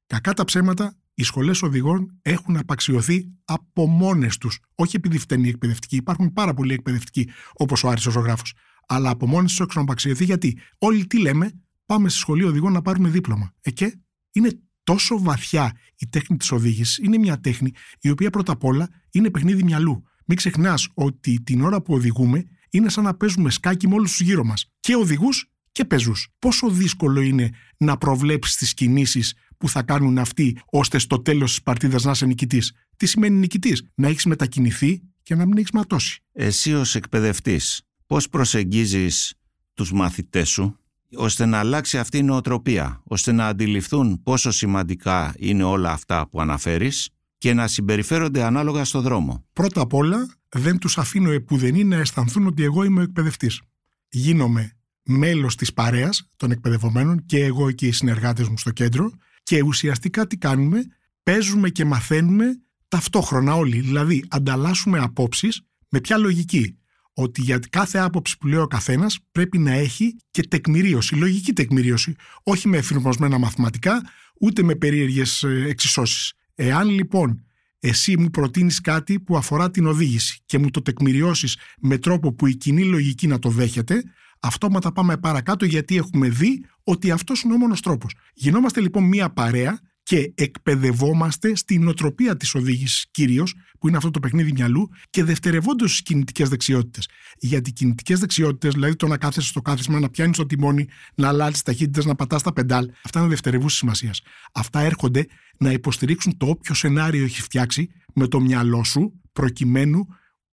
Κακά 0.08 0.34
τα 0.34 0.44
ψέματα, 0.44 0.98
οι 1.14 1.24
σχολές 1.24 1.62
οδηγών 1.62 2.20
έχουν 2.22 2.58
απαξιωθεί 2.58 3.30
από 3.46 3.88
μόνες 3.88 4.38
τους. 4.38 4.60
Όχι 4.76 4.96
επειδή 4.96 5.18
φταίνει 5.18 5.48
οι 5.48 5.50
εκπαιδευτικοί. 5.50 5.96
Υπάρχουν 5.96 6.34
πάρα 6.34 6.54
πολλοί 6.54 6.74
εκπαιδευτικοί, 6.74 7.30
όπως 7.54 7.84
ο 7.84 7.90
Άρης 7.90 8.06
ο 8.06 8.12
ζωγράφο. 8.12 8.44
Αλλά 8.88 9.10
από 9.10 9.28
μόνες 9.28 9.50
τους 9.50 9.60
έχουν 9.60 9.82
απαξιωθεί 9.82 10.24
γιατί 10.24 10.60
όλοι 10.78 11.08
τι 11.08 11.20
λέμε, 11.20 11.52
πάμε 11.90 12.10
στη 12.10 12.20
σχολή 12.20 12.44
οδηγών 12.44 12.72
να 12.72 12.82
πάρουμε 12.82 13.10
δίπλωμα. 13.10 13.54
Ε, 13.62 13.72
και 13.72 14.00
είναι 14.32 14.60
τόσο 14.84 15.20
βαθιά 15.20 15.78
η 15.96 16.08
τέχνη 16.08 16.38
της 16.38 16.52
οδήγησης. 16.52 16.98
Είναι 16.98 17.18
μια 17.18 17.40
τέχνη 17.40 17.72
η 18.02 18.10
οποία 18.10 18.30
πρώτα 18.30 18.52
απ' 18.52 18.64
όλα 18.64 18.90
είναι 19.12 19.30
παιχνίδι 19.30 19.64
μυαλού. 19.64 20.04
Μην 20.26 20.38
ξεχνάς 20.38 20.90
ότι 20.94 21.42
την 21.44 21.62
ώρα 21.62 21.82
που 21.82 21.94
οδηγούμε 21.94 22.46
είναι 22.70 22.90
σαν 22.90 23.04
να 23.04 23.14
παίζουμε 23.14 23.50
σκάκι 23.50 23.88
με 23.88 23.94
όλους 23.94 24.10
τους 24.12 24.22
γύρω 24.22 24.44
μας. 24.44 24.72
Και 24.80 24.96
οδηγούς 24.96 25.52
και 25.72 25.86
πεζούς. 25.86 26.28
Πόσο 26.40 26.70
δύσκολο 26.70 27.22
είναι 27.22 27.50
να 27.78 27.98
προβλέψεις 27.98 28.56
τις 28.56 28.74
κινήσεις 28.74 29.34
που 29.58 29.70
θα 29.70 29.84
κάνουν 29.84 30.18
αυτοί, 30.18 30.58
ώστε 30.66 30.98
στο 30.98 31.22
τέλος 31.22 31.50
της 31.50 31.62
παρτίδας 31.62 32.04
να 32.04 32.12
είσαι 32.12 32.26
νικητής. 32.26 32.74
Τι 32.98 33.06
σημαίνει 33.06 33.38
νικητής, 33.38 33.84
Να 33.96 34.08
έχεις 34.08 34.26
μετακινηθεί 34.26 35.02
και 35.24 35.36
να 35.36 35.46
μην 35.46 35.58
έχεις 35.58 35.72
ματώσει. 35.72 36.24
Εσύ 36.32 36.74
ως 36.74 36.96
εκπαιδευτής, 36.96 37.82
πώς 38.06 38.30
προσεγγίζεις 38.30 39.34
τους 39.74 39.92
μαθητές 39.92 40.50
σου; 40.50 40.79
Ώστε 41.16 41.46
να 41.46 41.60
αλλάξει 41.60 41.98
αυτή 41.98 42.18
η 42.18 42.24
νοοτροπία, 42.24 43.02
ώστε 43.04 43.32
να 43.32 43.48
αντιληφθούν 43.48 44.22
πόσο 44.24 44.52
σημαντικά 44.52 45.34
είναι 45.38 45.64
όλα 45.64 45.92
αυτά 45.92 46.28
που 46.30 46.42
αναφέρεις 46.42 47.10
και 47.38 47.54
να 47.54 47.68
συμπεριφέρονται 47.68 48.44
ανάλογα 48.44 48.86
στο 48.86 49.02
δρόμο. 49.02 49.46
Πρώτα 49.54 49.82
απ' 49.82 49.94
όλα, 49.94 50.28
δεν 50.50 50.78
τους 50.78 50.98
αφήνω 50.98 51.32
επουδενή 51.32 51.84
να 51.84 51.96
αισθανθούν 51.96 52.48
ότι 52.48 52.64
εγώ 52.64 52.84
είμαι 52.84 53.00
ο 53.00 53.04
εκπαιδευτής. 53.04 53.62
Γίνομαι 54.10 54.74
μέλος 55.04 55.56
της 55.56 55.74
παρέας 55.74 56.30
των 56.36 56.52
εκπαιδευομένων 56.52 57.26
και 57.26 57.44
εγώ 57.44 57.72
και 57.72 57.88
οι 57.88 57.92
συνεργάτες 57.92 58.48
μου 58.48 58.58
στο 58.58 58.72
κέντρο 58.72 59.12
και 59.44 59.62
ουσιαστικά 59.62 60.28
τι 60.28 60.38
κάνουμε, 60.38 60.80
παίζουμε 61.24 61.70
και 61.70 61.86
μαθαίνουμε 61.86 62.46
ταυτόχρονα 62.88 63.56
όλοι. 63.56 63.80
Δηλαδή, 63.80 64.26
ανταλλάσσουμε 64.28 65.00
απόψεις 65.00 65.62
με 65.90 66.00
ποια 66.00 66.18
λογική; 66.18 66.79
Ότι 67.14 67.42
για 67.42 67.60
κάθε 67.70 67.98
άποψη 67.98 68.38
που 68.38 68.48
λέει 68.48 68.60
ο 68.60 68.68
καθένας 68.68 69.20
πρέπει 69.32 69.58
να 69.58 69.72
έχει 69.72 70.16
και 70.32 70.48
τεκμηρίωση, 70.48 71.16
λογική 71.16 71.54
τεκμηρίωση, 71.54 72.16
όχι 72.44 72.68
με 72.68 72.78
εφηρμοσμένα 72.78 73.38
μαθηματικά, 73.38 74.02
ούτε 74.40 74.64
με 74.64 74.76
περίεργες 74.76 75.44
εξισώσεις. 75.44 76.34
Εάν 76.56 76.90
λοιπόν 76.90 77.44
εσύ 77.80 78.18
μου 78.18 78.30
προτείνεις 78.30 78.82
κάτι 78.82 79.20
που 79.20 79.38
αφορά 79.38 79.72
την 79.72 79.86
οδήγηση 79.86 80.40
και 80.46 80.58
μου 80.58 80.70
το 80.70 80.82
τεκμηριώσεις 80.82 81.58
με 81.80 81.98
τρόπο 81.98 82.34
που 82.34 82.48
η 82.48 82.56
κοινή 82.56 82.84
λογική 82.84 83.28
να 83.28 83.40
το 83.40 83.50
δέχεται, 83.50 84.04
αυτόματα 84.40 84.92
πάμε 84.92 85.18
παρακάτω 85.18 85.66
γιατί 85.66 85.98
έχουμε 85.98 86.30
δει 86.30 86.66
ότι 86.84 87.12
αυτός 87.12 87.42
είναι 87.42 87.54
ο 87.54 87.58
μόνος 87.58 87.82
τρόπος. 87.82 88.14
Γινόμαστε 88.34 88.82
λοιπόν 88.82 89.04
μία 89.04 89.30
παρέα 89.30 89.80
και 90.10 90.32
εκπαιδευόμαστε 90.36 91.56
στην 91.56 91.88
οτροπία 91.88 92.38
της 92.38 92.56
οδήγησης 92.56 93.08
κυρίως, 93.12 93.56
που 93.80 93.88
είναι 93.88 93.98
αυτό 93.98 94.12
το 94.12 94.20
παιχνίδι 94.20 94.52
μυαλού, 94.52 94.90
και 95.10 95.24
δευτερευόντως 95.24 95.90
στις 95.90 96.02
κινητικές 96.02 96.50
δεξιότητες. 96.50 97.10
Γιατί 97.38 97.70
οι 97.70 97.74
κινητικές 97.74 98.20
δεξιότητες, 98.20 98.74
δηλαδή 98.74 98.96
το 98.96 99.08
να 99.08 99.18
κάθεσαι 99.18 99.48
στο 99.48 99.62
κάθισμα, 99.62 100.00
να 100.00 100.10
πιάνεις 100.10 100.38
το 100.38 100.46
τιμόνι, 100.46 100.88
να 101.16 101.28
αλλάζεις 101.28 101.62
ταχύτητες, 101.62 102.06
να 102.06 102.16
πατάς 102.16 102.44
τα 102.44 102.54
πεντάλ, 102.54 102.90
αυτά 103.04 103.20
είναι 103.20 103.30
δευτερευού 103.30 103.70
σημασίας. 103.70 104.22
Αυτά 104.54 104.80
έρχονται 104.80 105.26
να 105.58 105.72
υποστηρίξουν 105.72 106.38
το 106.38 106.46
όποιο 106.46 106.74
σενάριο 106.74 107.24
έχει 107.24 107.42
φτιάξει 107.42 107.90
με 108.14 108.28
το 108.28 108.40
μυαλό 108.40 108.84
σου, 108.84 109.22
προκειμένου 109.34 110.08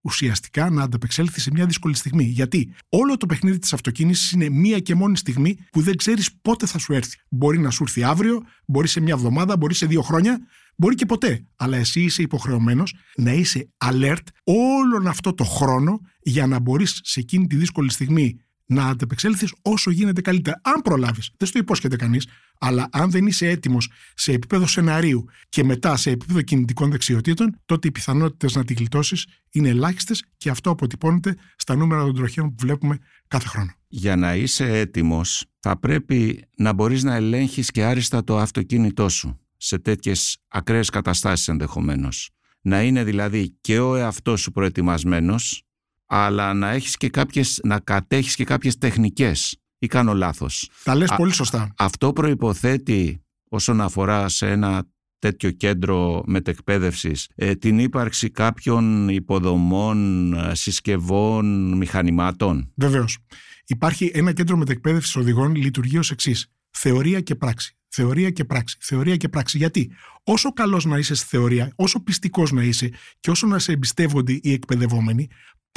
ουσιαστικά 0.07 0.69
να 0.69 0.83
ανταπεξέλθει 0.83 1.39
σε 1.39 1.51
μια 1.51 1.65
δύσκολη 1.65 1.95
στιγμή. 1.95 2.23
Γιατί 2.23 2.73
όλο 2.89 3.17
το 3.17 3.25
παιχνίδι 3.25 3.59
της 3.59 3.73
αυτοκίνησης 3.73 4.31
είναι 4.31 4.49
μία 4.49 4.79
και 4.79 4.95
μόνη 4.95 5.17
στιγμή 5.17 5.57
που 5.71 5.81
δεν 5.81 5.95
ξέρεις 5.95 6.31
πότε 6.41 6.65
θα 6.65 6.77
σου 6.77 6.93
έρθει. 6.93 7.17
Μπορεί 7.29 7.59
να 7.59 7.69
σου 7.69 7.83
έρθει 7.83 8.03
αύριο, 8.03 8.43
μπορεί 8.65 8.87
σε 8.87 8.99
μια 8.99 9.13
εβδομάδα, 9.13 9.57
μπορεί 9.57 9.73
σε 9.73 9.85
δύο 9.85 10.01
χρόνια, 10.01 10.39
μπορεί 10.75 10.95
και 10.95 11.05
ποτέ. 11.05 11.45
Αλλά 11.55 11.77
εσύ 11.77 12.01
είσαι 12.01 12.21
υποχρεωμένος 12.21 12.95
να 13.15 13.33
είσαι 13.33 13.69
alert 13.85 14.23
όλον 14.43 15.07
αυτό 15.07 15.33
το 15.33 15.43
χρόνο 15.43 15.99
για 16.21 16.47
να 16.47 16.59
μπορείς 16.59 16.99
σε 17.03 17.19
εκείνη 17.19 17.47
τη 17.47 17.55
δύσκολη 17.55 17.91
στιγμή 17.91 18.39
να 18.67 18.87
αντεπεξέλθεις 18.87 19.53
όσο 19.61 19.91
γίνεται 19.91 20.21
καλύτερα. 20.21 20.61
Αν 20.63 20.81
προλάβεις, 20.81 21.31
δεν 21.37 21.47
στο 21.47 21.59
υπόσχεται 21.59 21.95
κανείς, 21.95 22.27
αλλά 22.59 22.87
αν 22.91 23.11
δεν 23.11 23.27
είσαι 23.27 23.49
έτοιμος 23.49 23.91
σε 24.15 24.31
επίπεδο 24.31 24.67
σεναρίου 24.67 25.25
και 25.49 25.63
μετά 25.63 25.97
σε 25.97 26.09
επίπεδο 26.11 26.41
κινητικών 26.41 26.91
δεξιοτήτων, 26.91 27.61
τότε 27.65 27.87
οι 27.87 27.91
πιθανότητες 27.91 28.55
να 28.55 28.65
τη 28.65 28.73
γλιτώσεις 28.73 29.25
είναι 29.51 29.69
ελάχιστες 29.69 30.23
και 30.37 30.49
αυτό 30.49 30.69
αποτυπώνεται 30.69 31.35
στα 31.55 31.75
νούμερα 31.75 32.03
των 32.03 32.15
τροχαίων 32.15 32.49
που 32.49 32.55
βλέπουμε 32.59 32.97
κάθε 33.27 33.47
χρόνο. 33.47 33.71
Για 33.87 34.15
να 34.15 34.35
είσαι 34.35 34.79
έτοιμος, 34.79 35.45
θα 35.59 35.79
πρέπει 35.79 36.47
να 36.57 36.73
μπορείς 36.73 37.03
να 37.03 37.15
ελέγχεις 37.15 37.71
και 37.71 37.83
άριστα 37.83 38.23
το 38.23 38.37
αυτοκίνητό 38.37 39.09
σου 39.09 39.39
σε 39.57 39.79
τέτοιες 39.79 40.37
ακραίες 40.47 40.89
καταστάσεις 40.89 41.47
ενδεχομένως. 41.47 42.29
Να 42.61 42.83
είναι 42.83 43.03
δηλαδή 43.03 43.57
και 43.61 43.79
ο 43.79 43.95
εαυτός 43.95 44.41
σου 44.41 44.51
προετοιμασμένος, 44.51 45.66
αλλά 46.07 46.53
να 46.53 46.69
έχεις 46.69 46.97
και 46.97 47.09
κάποιες, 47.09 47.59
να 47.63 47.79
κατέχεις 47.79 48.35
και 48.35 48.43
κάποιες 48.43 48.77
τεχνικές 48.77 49.57
ή 49.79 49.87
κάνω 49.87 50.13
λάθος. 50.13 50.69
Τα 50.83 50.95
λες 50.95 51.13
πολύ 51.15 51.33
σωστά. 51.33 51.73
Αυτό 51.77 52.13
προϋποθέτει 52.13 53.21
όσον 53.49 53.81
αφορά 53.81 54.29
σε 54.29 54.49
ένα 54.49 54.83
τέτοιο 55.19 55.51
κέντρο 55.51 56.23
μετεκπαίδευσης 56.25 57.27
ε, 57.35 57.55
την 57.55 57.79
ύπαρξη 57.79 58.29
κάποιων 58.29 59.09
υποδομών, 59.09 60.33
ε, 60.33 60.55
συσκευών, 60.55 61.73
μηχανημάτων. 61.77 62.71
Βεβαίως. 62.75 63.17
Υπάρχει 63.65 64.11
ένα 64.13 64.33
κέντρο 64.33 64.57
μετεκπαίδευσης 64.57 65.15
οδηγών 65.15 65.55
λειτουργεί 65.55 65.97
ως 65.97 66.11
εξής. 66.11 66.51
Θεωρία 66.69 67.21
και 67.21 67.35
πράξη. 67.35 67.77
Θεωρία 67.87 68.29
και 68.29 68.45
πράξη. 68.45 68.77
Θεωρία 68.79 69.15
και 69.15 69.29
πράξη. 69.29 69.57
Γιατί; 69.57 69.91
Όσο 70.23 70.53
καλός 70.53 70.85
να 70.85 70.97
είσαι 70.97 71.15
στη 71.15 71.27
θεωρία, 71.27 71.71
όσο 71.75 71.99
πιστικός 71.99 72.51
να 72.51 72.63
είσαι 72.63 72.91
και 73.19 73.29
όσο 73.29 73.47
να 73.47 73.59
σε 73.59 73.71
εμπιστεύονται 73.71 74.39
οι 74.41 74.51
εκπαιδευόμενοι, 74.51 75.27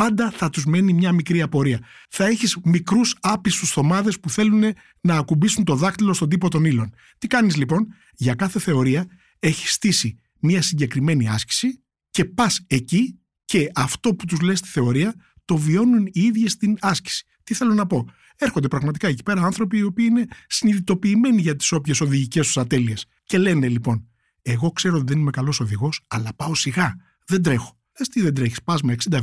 πάντα 0.01 0.31
θα 0.31 0.51
τους 0.51 0.65
μένει 0.65 0.93
μια 0.93 1.13
μικρή 1.13 1.43
απορία. 1.43 1.81
Θα 2.09 2.27
έχεις 2.27 2.57
μικρούς 2.65 3.17
άπιστους 3.21 3.71
θωμάδε 3.71 4.13
που 4.23 4.31
θέλουν 4.31 4.63
να 5.01 5.17
ακουμπήσουν 5.17 5.65
το 5.65 5.75
δάκτυλο 5.75 6.13
στον 6.13 6.29
τύπο 6.29 6.49
των 6.49 6.65
ύλων. 6.65 6.95
Τι 7.19 7.27
κάνεις 7.27 7.57
λοιπόν, 7.57 7.87
για 8.15 8.35
κάθε 8.35 8.59
θεωρία 8.59 9.07
έχεις 9.39 9.73
στήσει 9.73 10.19
μια 10.39 10.63
συγκεκριμένη 10.63 11.29
άσκηση 11.29 11.83
και 12.11 12.25
πας 12.25 12.61
εκεί 12.67 13.21
και 13.45 13.71
αυτό 13.75 14.15
που 14.15 14.25
τους 14.25 14.41
λες 14.41 14.59
στη 14.59 14.69
θεωρία 14.69 15.15
το 15.45 15.57
βιώνουν 15.57 16.07
οι 16.07 16.21
ίδιοι 16.21 16.49
στην 16.49 16.77
άσκηση. 16.81 17.25
Τι 17.43 17.55
θέλω 17.55 17.75
να 17.75 17.87
πω; 17.87 18.07
Έρχονται 18.37 18.69
πραγματικά 18.69 19.09
εκεί 19.09 19.23
πέρα 19.23 19.43
άνθρωποι 19.43 19.79
οι 19.79 19.83
οποίοι 19.83 20.07
είναι 20.11 20.27
συνειδητοποιημένοι 20.47 21.41
για 21.41 21.57
τις 21.57 21.73
όποιες 21.73 22.01
οδηγικές 22.01 22.47
τους 22.47 22.59
ατέλειες. 22.59 23.07
Και 23.25 23.39
λένε 23.39 23.69
λοιπόν, 23.69 24.09
Εγώ 24.43 24.71
ξέρω 24.71 24.97
ότι 24.97 25.05
δεν 25.13 25.19
είμαι 25.19 25.31
καλός 25.31 25.61
οδηγός, 25.61 26.01
αλλά 26.09 26.35
πάω 26.37 26.55
σιγά. 26.55 26.97
Δεν 27.27 27.43
τρέχω. 27.43 27.80
Λε 28.01 28.07
τι 28.07 28.21
δεν 28.21 28.35
τρέχεις, 28.35 28.63
πας 28.63 28.83
με 28.83 28.97
60-70. 29.11 29.21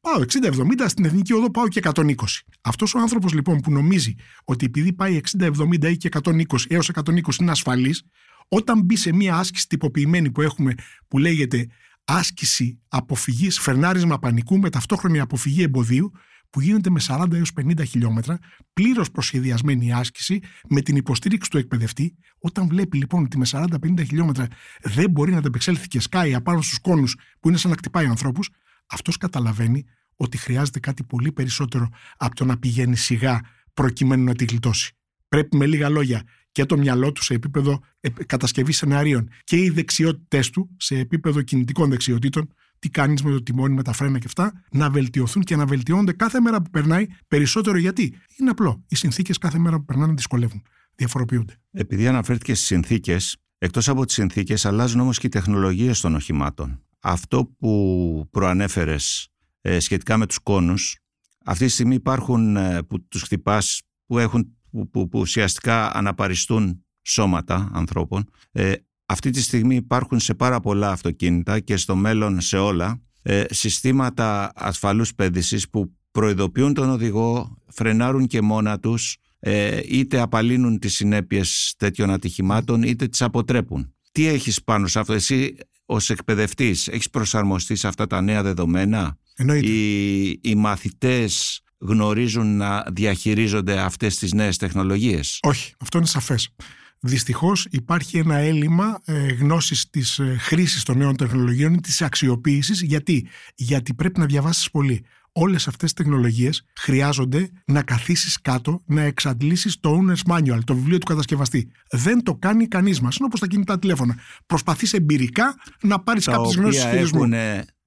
Πάω 0.00 0.20
60-70, 0.20 0.84
στην 0.86 1.04
εθνική 1.04 1.32
οδό 1.32 1.50
πάω 1.50 1.68
και 1.68 1.80
120. 1.82 2.14
Αυτός 2.60 2.94
ο 2.94 2.98
άνθρωπος 2.98 3.32
λοιπόν 3.32 3.60
που 3.60 3.72
νομίζει 3.72 4.14
ότι 4.44 4.64
επειδή 4.64 4.92
πάει 4.92 5.20
60-70 5.38 5.90
ή 5.90 5.96
και 5.96 6.08
120 6.22 6.42
έως 6.68 6.90
120 6.94 7.40
είναι 7.40 7.50
ασφαλής, 7.50 8.02
όταν 8.48 8.82
μπει 8.82 8.96
σε 8.96 9.12
μία 9.12 9.36
άσκηση 9.36 9.66
τυποποιημένη 9.68 10.30
που 10.30 10.42
έχουμε 10.42 10.74
που 11.08 11.18
λέγεται 11.18 11.66
άσκηση 12.04 12.80
αποφυγής, 12.88 13.60
φερνάρισμα 13.60 14.18
πανικού 14.18 14.58
με 14.58 14.70
ταυτόχρονη 14.70 15.20
αποφυγή 15.20 15.62
εμποδίου 15.62 16.12
που 16.50 16.60
γίνεται 16.60 16.90
με 16.90 17.00
40 17.06 17.32
έως 17.32 17.50
50 17.60 17.86
χιλιόμετρα, 17.86 18.38
πλήρως 18.72 19.10
προσχεδιασμένη 19.10 19.92
άσκηση 19.92 20.40
με 20.68 20.80
την 20.80 20.96
υποστήριξη 20.96 21.50
του 21.50 21.58
εκπαιδευτή, 21.58 22.16
όταν 22.38 22.68
βλέπει 22.68 22.96
λοιπόν 22.96 23.24
ότι 23.24 23.38
με 23.38 23.46
40-50 23.50 23.66
χιλιόμετρα 24.06 24.46
δεν 24.82 25.10
μπορεί 25.10 25.32
να 25.32 25.38
ανταπεξέλθει 25.38 25.88
και 25.88 26.00
σκάει 26.00 26.34
απάνω 26.34 26.62
στους 26.62 26.78
κόνους 26.78 27.16
που 27.40 27.48
είναι 27.48 27.58
σαν 27.58 27.70
να 27.70 27.76
χτυπάει 27.76 28.06
ανθρώπους, 28.06 28.50
αυτός 28.86 29.16
καταλαβαίνει 29.16 29.84
ότι 30.16 30.36
χρειάζεται 30.36 30.80
κάτι 30.80 31.04
πολύ 31.04 31.32
περισσότερο 31.32 31.88
από 32.16 32.34
το 32.34 32.44
να 32.44 32.58
πηγαίνει 32.58 32.96
σιγά 32.96 33.40
προκειμένου 33.74 34.24
να 34.24 34.34
τη 34.34 34.44
γλιτώσει. 34.44 34.92
Πρέπει 35.28 35.56
με 35.56 35.66
λίγα 35.66 35.88
λόγια 35.88 36.22
και 36.52 36.64
το 36.64 36.78
μυαλό 36.78 37.12
του 37.12 37.22
σε 37.22 37.34
επίπεδο 37.34 37.80
κατασκευής 38.26 38.76
σενάριων 38.76 39.30
και 39.44 39.56
οι 39.56 39.70
δεξιότητές 39.70 40.50
του 40.50 40.70
σε 40.76 40.98
επίπεδο 40.98 41.42
κινητικών 41.42 41.90
δεξιοτήτων, 41.90 42.54
τι 42.80 42.88
κάνεις 42.88 43.22
με 43.22 43.30
το 43.30 43.42
τιμόνι, 43.42 43.74
με 43.74 43.82
τα 43.82 43.92
φρένα 43.92 44.18
και 44.18 44.26
αυτά, 44.26 44.64
να 44.72 44.90
βελτιωθούν 44.90 45.42
και 45.42 45.56
να 45.56 45.66
βελτιώνονται 45.66 46.12
κάθε 46.12 46.40
μέρα 46.40 46.62
που 46.62 46.70
περνάει 46.70 47.06
περισσότερο. 47.28 47.78
Γιατί; 47.78 48.14
Είναι 48.38 48.50
απλό. 48.50 48.84
Οι 48.88 48.96
συνθήκες 48.96 49.38
κάθε 49.38 49.58
μέρα 49.58 49.76
που 49.76 49.84
περνάνε 49.84 50.12
δυσκολεύουν. 50.12 50.62
Διαφοροποιούνται. 50.94 51.60
Επειδή 51.70 52.06
αναφέρθηκε 52.06 52.54
στις 52.54 52.66
συνθήκες, 52.66 53.36
εκτός 53.58 53.88
από 53.88 54.04
τις 54.04 54.14
συνθήκες, 54.14 54.64
αλλάζουν 54.64 55.00
όμως 55.00 55.18
και 55.18 55.26
οι 55.26 55.30
τεχνολογίες 55.30 56.00
των 56.00 56.14
οχημάτων. 56.14 56.82
Αυτό 57.00 57.44
που 57.58 58.28
προανέφερες 58.30 59.28
ε, 59.60 59.78
σχετικά 59.78 60.16
με 60.16 60.26
τους 60.26 60.38
κόνους, 60.38 60.98
αυτή 61.44 61.64
τη 61.64 61.70
στιγμή 61.70 61.94
υπάρχουν 61.94 62.56
ε, 62.56 62.82
που 62.82 63.06
τους 63.08 63.22
χτυπάς 63.22 63.82
που 64.06 64.18
έχουν 64.18 64.54
που, 64.70 65.08
που, 65.08 65.08
ουσιαστικά 65.12 65.96
αναπαριστούν 65.96 66.84
σώματα 67.02 67.70
ανθρώπων. 67.72 68.30
Ε, 68.52 68.72
αυτή 69.10 69.30
τη 69.30 69.42
στιγμή 69.42 69.74
υπάρχουν 69.74 70.20
σε 70.20 70.34
πάρα 70.34 70.60
πολλά 70.60 70.90
αυτοκίνητα 70.90 71.60
και 71.60 71.76
στο 71.76 71.96
μέλλον 71.96 72.40
σε 72.40 72.56
όλα 72.58 73.00
ε, 73.22 73.44
συστήματα 73.50 74.52
ασφαλούς 74.54 75.14
πέδησης 75.14 75.70
που 75.70 75.94
προειδοποιούν 76.10 76.74
τον 76.74 76.90
οδηγό, 76.90 77.56
φρενάρουν 77.66 78.26
και 78.26 78.40
μόνα 78.40 78.78
τους, 78.78 79.16
ε, 79.38 79.80
είτε 79.84 80.20
απαλύνουν 80.20 80.78
τις 80.78 80.94
συνέπειες 80.94 81.74
τέτοιων 81.78 82.10
ατυχημάτων 82.10 82.82
είτε 82.82 83.06
τις 83.06 83.22
αποτρέπουν. 83.22 83.94
Τι 84.12 84.26
έχεις 84.26 84.62
πάνω 84.64 84.86
σε 84.86 84.98
αυτό, 84.98 85.12
εσύ 85.12 85.54
ως 85.86 86.10
εκπαιδευτής 86.10 86.88
έχεις 86.88 87.10
προσαρμοστεί 87.10 87.76
σε 87.76 87.88
αυτά 87.88 88.06
τα 88.06 88.20
νέα 88.20 88.42
δεδομένα; 88.42 89.18
Οι, 89.62 90.28
οι 90.28 90.54
μαθητές 90.56 91.60
γνωρίζουν 91.78 92.56
να 92.56 92.84
διαχειρίζονται 92.92 93.80
αυτές 93.80 94.18
τις 94.18 94.32
νέες 94.32 94.56
τεχνολογίες; 94.56 95.38
Όχι, 95.42 95.74
αυτό 95.78 95.98
είναι 95.98 96.06
σαφές. 96.06 96.54
Δυστυχώς 97.02 97.66
υπάρχει 97.70 98.18
ένα 98.18 98.36
έλλειμμα 98.36 99.00
ε, 99.04 99.32
γνώσης 99.32 99.90
της 99.90 100.18
ε, 100.18 100.36
χρήσης 100.38 100.82
των 100.82 100.98
νέων 100.98 101.16
τεχνολογιών 101.16 101.74
ή 101.74 101.80
της 101.80 102.02
αξιοποίησης. 102.02 102.82
Γιατί; 102.82 103.28
Γιατί 103.54 103.94
πρέπει 103.94 104.18
να 104.18 104.26
διαβάσεις 104.26 104.70
πολύ. 104.70 105.04
Όλες 105.32 105.68
αυτές 105.68 105.92
τις 105.92 106.04
τεχνολογίες 106.04 106.64
χρειάζονται 106.76 107.50
να 107.64 107.82
καθίσεις 107.82 108.40
κάτω, 108.40 108.82
να 108.86 109.02
εξαντλήσεις 109.02 109.80
το 109.80 110.00
owner's 110.00 110.32
manual, 110.32 110.58
το 110.64 110.74
βιβλίο 110.74 110.98
του 110.98 111.06
κατασκευαστή. 111.06 111.70
Δεν 111.90 112.22
το 112.22 112.34
κάνει 112.34 112.68
κανείς 112.68 113.00
μας. 113.00 113.16
Είναι 113.16 113.26
όπως 113.26 113.40
τα 113.40 113.46
κινητά 113.46 113.78
τηλέφωνα. 113.78 114.16
Προσπαθείς 114.46 114.92
εμπειρικά 114.92 115.54
να 115.82 116.00
πάρεις 116.00 116.24
κάποιες 116.24 116.54
γνώσεις 116.54 116.84
χειρισμού. 116.84 117.28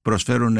Προσφέρουν 0.02 0.56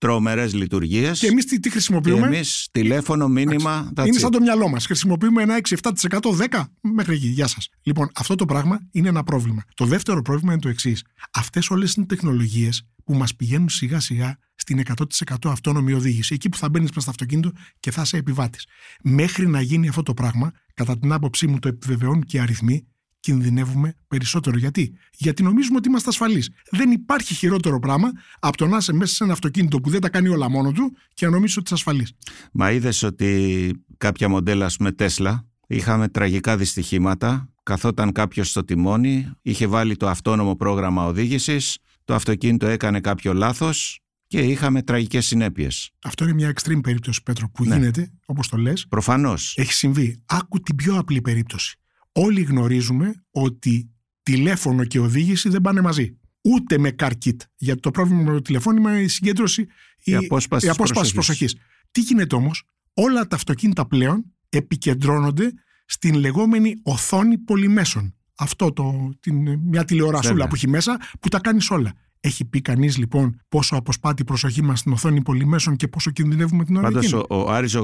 τρομερές 0.00 0.54
λειτουργίες. 0.54 1.18
Και 1.18 1.26
εμείς 1.26 1.44
τι, 1.44 1.60
τι 1.60 1.70
χρησιμοποιούμε; 1.70 2.26
Εμείς 2.26 2.68
τηλέφωνο, 2.72 3.28
μήνυμα. 3.28 3.92
Είναι 4.06 4.18
σαν 4.18 4.30
το 4.30 4.40
μυαλό 4.40 4.68
μας. 4.68 4.86
Χρησιμοποιούμε 4.86 5.42
ένα 5.42 5.56
6-7%, 5.56 6.36
10 6.50 6.64
μέχρι 6.80 7.14
εκεί. 7.14 7.26
Γεια 7.26 7.46
σας. 7.46 7.68
Λοιπόν, 7.82 8.10
αυτό 8.14 8.34
το 8.34 8.44
πράγμα 8.44 8.80
είναι 8.90 9.08
ένα 9.08 9.22
πρόβλημα. 9.22 9.64
Το 9.74 9.84
δεύτερο 9.84 10.22
πρόβλημα 10.22 10.52
είναι 10.52 10.60
το 10.60 10.68
εξής. 10.68 11.04
Αυτές 11.32 11.70
όλες 11.70 11.94
είναι 11.94 12.06
τεχνολογίες 12.06 12.86
που 13.04 13.14
μας 13.14 13.36
πηγαίνουν 13.36 13.68
σιγά 13.68 14.00
σιγά 14.00 14.36
στην 14.54 14.78
100% 14.78 15.34
αυτόνομη 15.44 15.92
οδήγηση. 15.92 16.34
Εκεί 16.34 16.48
που 16.48 16.56
θα 16.56 16.68
μπαίνεις 16.68 16.88
μέσα 16.88 17.00
στο 17.00 17.10
αυτοκίνητο 17.10 17.52
και 17.80 17.90
θα 17.90 18.02
είσαι 18.02 18.16
επιβάτης. 18.16 18.66
Μέχρι 19.02 19.46
να 19.46 19.60
γίνει 19.60 19.88
αυτό 19.88 20.02
το 20.02 20.14
πράγμα, 20.14 20.52
κατά 20.74 20.98
την 20.98 21.12
άποψή 21.12 21.46
μου 21.46 21.58
το 21.58 21.68
επιβεβαιώνουν 21.68 22.24
και 22.24 22.36
οι 22.36 22.40
αριθμοί, 22.40 22.86
κινδυνεύουμε 23.20 23.94
περισσότερο. 24.08 24.58
Γιατί; 24.58 24.92
Γιατί 25.16 25.42
νομίζουμε 25.42 25.76
ότι 25.76 25.88
είμαστε 25.88 26.08
ασφαλείς. 26.08 26.50
Δεν 26.70 26.90
υπάρχει 26.90 27.34
χειρότερο 27.34 27.78
πράγμα 27.78 28.10
από 28.38 28.56
το 28.56 28.66
να 28.66 28.76
είσαι 28.76 28.92
μέσα 28.92 29.14
σε 29.14 29.24
ένα 29.24 29.32
αυτοκίνητο 29.32 29.80
που 29.80 29.90
δεν 29.90 30.00
τα 30.00 30.08
κάνει 30.08 30.28
όλα 30.28 30.48
μόνο 30.48 30.72
του 30.72 30.96
και 31.14 31.26
να 31.26 31.32
νομίζεις 31.32 31.56
ότι 31.56 31.64
είσαι 31.64 31.74
ασφαλής. 31.74 32.12
Μα 32.52 32.70
είδες 32.70 33.02
ότι 33.02 33.72
κάποια 33.96 34.28
μοντέλα, 34.28 34.64
ας 34.64 34.76
πούμε, 34.76 34.92
Τέσλα, 34.92 35.46
είχαμε 35.66 36.08
τραγικά 36.08 36.56
δυστυχήματα. 36.56 37.48
Καθόταν 37.62 38.12
κάποιος 38.12 38.48
στο 38.48 38.64
τιμόνι, 38.64 39.30
είχε 39.42 39.66
βάλει 39.66 39.96
το 39.96 40.08
αυτόνομο 40.08 40.56
πρόγραμμα 40.56 41.04
οδήγησης, 41.06 41.78
το 42.04 42.14
αυτοκίνητο 42.14 42.66
έκανε 42.66 43.00
κάποιο 43.00 43.32
λάθος 43.32 44.00
και 44.26 44.38
είχαμε 44.38 44.82
τραγικές 44.82 45.26
συνέπειες. 45.26 45.90
Αυτό 46.04 46.24
είναι 46.24 46.32
μια 46.32 46.52
extreme 46.52 46.80
περίπτωση, 46.82 47.22
Πέτρο, 47.22 47.50
που 47.50 47.64
ναι. 47.64 47.74
γίνεται, 47.74 48.12
όπως 48.26 48.48
το 48.48 48.56
λες. 48.56 48.86
Προφανώς. 48.88 49.54
Έχει 49.56 49.72
συμβεί. 49.72 50.22
Άκου 50.26 50.60
την 50.60 50.76
πιο 50.76 50.98
απλή 50.98 51.20
περίπτωση 51.20 51.80
όλοι 52.12 52.42
γνωρίζουμε 52.42 53.24
ότι 53.30 53.90
τηλέφωνο 54.22 54.84
και 54.84 54.98
οδήγηση 54.98 55.48
δεν 55.48 55.60
πάνε 55.60 55.80
μαζί. 55.80 56.18
Ούτε 56.42 56.78
με 56.78 56.94
car 56.98 57.10
kit. 57.24 57.36
Γιατί 57.56 57.80
το 57.80 57.90
πρόβλημα 57.90 58.22
με 58.22 58.32
το 58.32 58.42
τηλεφώνημα 58.42 58.90
είναι 58.90 59.00
η 59.00 59.08
συγκέντρωση, 59.08 59.60
η, 60.02 60.12
η 60.12 60.14
απόσπαση, 60.14 60.66
η 60.66 60.68
απόσπαση 60.68 61.12
προσοχής. 61.12 61.56
Τι 61.90 62.00
γίνεται 62.00 62.34
όμως, 62.34 62.62
όλα 62.94 63.26
τα 63.26 63.36
αυτοκίνητα 63.36 63.86
πλέον 63.86 64.24
επικεντρώνονται 64.48 65.52
στην 65.86 66.14
λεγόμενη 66.14 66.76
οθόνη 66.82 67.38
πολυμέσων. 67.38 68.14
Αυτό 68.36 68.72
το, 68.72 69.10
την, 69.20 69.58
μια 69.58 69.84
τηλεορασούλα 69.84 70.48
που 70.48 70.54
έχει 70.54 70.68
μέσα 70.68 71.00
που 71.20 71.28
τα 71.28 71.40
κάνεις 71.40 71.70
όλα. 71.70 71.92
Έχει 72.22 72.44
πει 72.44 72.60
κανείς 72.60 72.96
λοιπόν 72.96 73.40
πόσο 73.48 73.76
αποσπάτει 73.76 74.22
η 74.22 74.24
προσοχή 74.24 74.62
μας 74.62 74.78
στην 74.78 74.92
οθόνη 74.92 75.22
πολυμέσων 75.22 75.76
και 75.76 75.88
πόσο 75.88 76.10
κινδυνεύουμε 76.10 76.64
την 76.64 76.76
ώρα 76.76 76.90
Πάντως 76.90 77.12
ο, 77.12 77.24
ο 77.28 77.50
Άρης 77.50 77.76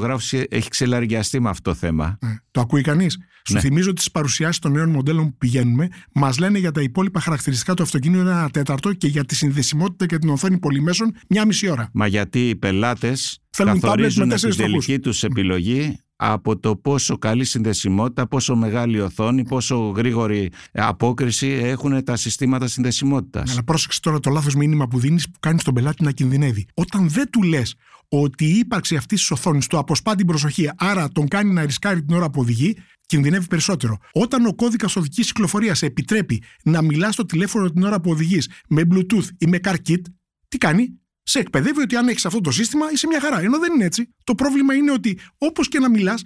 έχει 0.48 0.68
ξελαργιαστεί 0.68 1.40
με 1.40 1.48
αυτό 1.48 1.70
το 1.70 1.76
θέμα. 1.76 2.18
Ε, 2.22 2.26
το 2.50 2.60
ακούει 2.60 2.82
κανείς; 2.82 3.16
Ναι. 3.16 3.24
Σου 3.42 3.66
θυμίζω 3.66 3.90
ότι 3.90 4.00
στι 4.00 4.10
παρουσιάσεις 4.10 4.58
των 4.58 4.72
νέων 4.72 4.90
μοντέλων 4.90 5.24
που 5.24 5.36
πηγαίνουμε, 5.38 5.88
μας 6.12 6.38
λένε 6.38 6.58
για 6.58 6.72
τα 6.72 6.82
υπόλοιπα 6.82 7.20
χαρακτηριστικά 7.20 7.74
του 7.74 7.82
αυτοκίνητου 7.82 8.20
ένα 8.20 8.50
τέταρτο 8.50 8.92
και 8.92 9.06
για 9.06 9.24
τη 9.24 9.34
συνδεσιμότητα 9.34 10.06
και 10.06 10.18
την 10.18 10.28
οθόνη 10.28 10.58
πολυμέσων 10.58 11.14
μια 11.28 11.46
μισή 11.46 11.68
ώρα. 11.68 11.90
Μα 11.92 12.06
γιατί 12.06 12.48
οι 12.48 12.56
πελάτες 12.56 13.40
καθορίζουν 13.50 14.28
την 14.28 14.56
τελική 14.56 14.98
τους 14.98 15.22
επιλογή 15.22 15.98
από 16.16 16.58
το 16.58 16.76
πόσο 16.76 17.18
καλή 17.18 17.44
συνδεσιμότητα, 17.44 18.26
πόσο 18.26 18.56
μεγάλη 18.56 19.00
οθόνη, 19.00 19.44
πόσο 19.44 19.76
γρήγορη 19.76 20.50
απόκριση 20.72 21.46
έχουν 21.46 22.04
τα 22.04 22.16
συστήματα 22.16 22.66
συνδεσιμότητας. 22.66 23.50
Αλλά 23.50 23.64
πρόσεξε 23.64 24.00
τώρα 24.00 24.20
το 24.20 24.30
λάθος 24.30 24.54
μήνυμα 24.54 24.88
που 24.88 24.98
δίνεις 24.98 25.30
που 25.30 25.38
κάνεις 25.40 25.62
τον 25.62 25.74
πελάτη 25.74 26.04
να 26.04 26.10
κινδυνεύει. 26.10 26.66
Όταν 26.74 27.08
δεν 27.08 27.30
του 27.30 27.42
λες 27.42 27.74
ότι 28.08 28.44
η 28.44 28.58
ύπαρξη 28.58 28.96
αυτής 28.96 29.18
της 29.18 29.30
οθόνης 29.30 29.66
του 29.66 29.78
αποσπά 29.78 30.14
την 30.14 30.26
προσοχή, 30.26 30.70
άρα 30.76 31.08
τον 31.08 31.28
κάνει 31.28 31.52
να 31.52 31.64
ρισκάρει 31.64 32.04
την 32.04 32.16
ώρα 32.16 32.30
που 32.30 32.40
οδηγεί, 32.40 32.76
κινδυνεύει 33.06 33.46
περισσότερο. 33.46 33.98
Όταν 34.12 34.46
ο 34.46 34.54
κώδικας 34.54 34.96
οδικής 34.96 35.26
κυκλοφορίας 35.26 35.82
επιτρέπει 35.82 36.42
να 36.64 36.82
μιλάς 36.82 37.14
στο 37.14 37.26
τηλέφωνο 37.26 37.70
την 37.70 37.82
ώρα 37.82 38.00
που 38.00 38.10
οδηγείς 38.10 38.50
με 38.68 38.82
Bluetooth 38.90 39.26
ή 39.38 39.46
με 39.46 39.58
CarKit, 39.62 40.00
τι 40.48 40.58
κάνει, 40.58 41.00
σε 41.28 41.38
εκπαιδεύει 41.38 41.80
ότι 41.80 41.96
αν 41.96 42.08
έχεις 42.08 42.26
αυτό 42.26 42.40
το 42.40 42.50
σύστημα 42.50 42.86
είσαι 42.92 43.06
μια 43.06 43.20
χαρά. 43.20 43.40
Ενώ 43.40 43.58
δεν 43.58 43.72
είναι 43.74 43.84
έτσι. 43.84 44.14
Το 44.24 44.34
πρόβλημα 44.34 44.74
είναι 44.74 44.92
ότι 44.92 45.18
όπως 45.38 45.68
και 45.68 45.78
να 45.78 45.90
μιλάς, 45.90 46.24